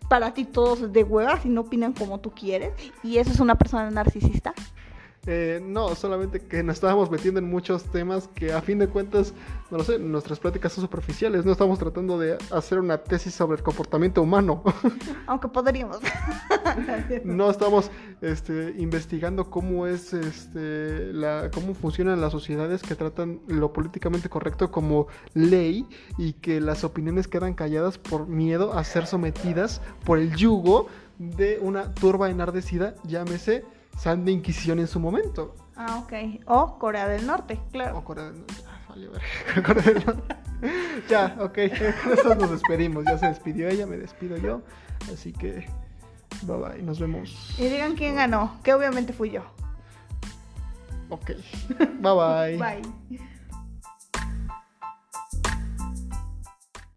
Para 0.09 0.33
ti 0.33 0.43
todos 0.43 0.91
de 0.91 1.03
huevas 1.03 1.45
y 1.45 1.49
no 1.49 1.61
opinan 1.61 1.93
como 1.93 2.19
tú 2.19 2.31
quieres. 2.31 2.73
Y 3.03 3.17
eso 3.17 3.31
es 3.31 3.39
una 3.39 3.55
persona 3.55 3.89
narcisista. 3.89 4.53
Eh, 5.31 5.61
no, 5.63 5.93
solamente 5.93 6.39
que 6.39 6.63
nos 6.63 6.77
estábamos 6.77 7.11
metiendo 7.11 7.39
en 7.39 7.47
muchos 7.47 7.83
temas 7.83 8.27
que 8.29 8.51
a 8.51 8.63
fin 8.63 8.79
de 8.79 8.87
cuentas, 8.87 9.31
no 9.69 9.77
lo 9.77 9.83
sé, 9.83 9.99
nuestras 9.99 10.39
pláticas 10.39 10.73
son 10.73 10.83
superficiales. 10.83 11.45
No 11.45 11.51
estamos 11.51 11.77
tratando 11.77 12.17
de 12.17 12.35
hacer 12.49 12.79
una 12.79 12.97
tesis 12.97 13.35
sobre 13.35 13.57
el 13.57 13.63
comportamiento 13.63 14.23
humano. 14.23 14.63
Aunque 15.27 15.47
podríamos. 15.47 15.99
no 17.25 17.51
estamos 17.51 17.91
este, 18.21 18.73
investigando 18.79 19.51
cómo 19.51 19.85
es 19.85 20.13
este, 20.13 21.13
la, 21.13 21.51
cómo 21.53 21.75
funcionan 21.75 22.21
las 22.21 22.31
sociedades 22.31 22.81
que 22.81 22.95
tratan 22.95 23.39
lo 23.45 23.71
políticamente 23.71 24.29
correcto 24.29 24.71
como 24.71 25.09
ley 25.35 25.85
y 26.17 26.33
que 26.33 26.59
las 26.59 26.83
opiniones 26.83 27.27
quedan 27.27 27.53
calladas 27.53 27.99
por 27.99 28.27
miedo 28.27 28.73
a 28.73 28.83
ser 28.83 29.05
sometidas 29.05 29.79
por 30.05 30.17
el 30.17 30.35
yugo 30.35 30.87
de 31.19 31.59
una 31.61 31.93
turba 31.93 32.31
enardecida, 32.31 32.95
llámese 33.03 33.63
Santa 33.99 34.31
Inquisición 34.31 34.79
en 34.79 34.87
su 34.87 34.99
momento. 34.99 35.55
ah, 35.75 36.01
ok. 36.03 36.13
O 36.47 36.79
Corea 36.79 37.07
del 37.07 37.27
Norte, 37.27 37.59
claro. 37.71 37.97
O 37.97 38.03
Corea 38.03 38.25
del 38.25 38.39
Norte. 38.39 38.53
Ah, 38.65 38.79
vale, 38.87 39.09
verga. 39.09 39.63
Corea 39.65 39.83
del 39.83 40.05
Norte. 40.05 40.35
ya, 41.09 41.37
ok, 41.39 41.53
con 42.03 42.13
eso 42.13 42.35
nos 42.35 42.51
despedimos. 42.51 43.03
Ya 43.05 43.17
se 43.17 43.27
despidió 43.27 43.67
ella, 43.67 43.85
me 43.85 43.97
despido 43.97 44.37
yo. 44.37 44.61
Así 45.13 45.33
que, 45.33 45.67
bye 46.43 46.57
bye, 46.57 46.81
nos 46.81 46.99
vemos. 46.99 47.55
Y 47.57 47.67
digan 47.67 47.95
quién 47.95 48.15
ganó, 48.15 48.57
que 48.63 48.73
obviamente 48.73 49.11
fui 49.11 49.31
yo. 49.31 49.43
Ok. 51.09 51.31
Bye 51.99 52.57
bye. 52.57 52.57
Bye. 52.57 53.28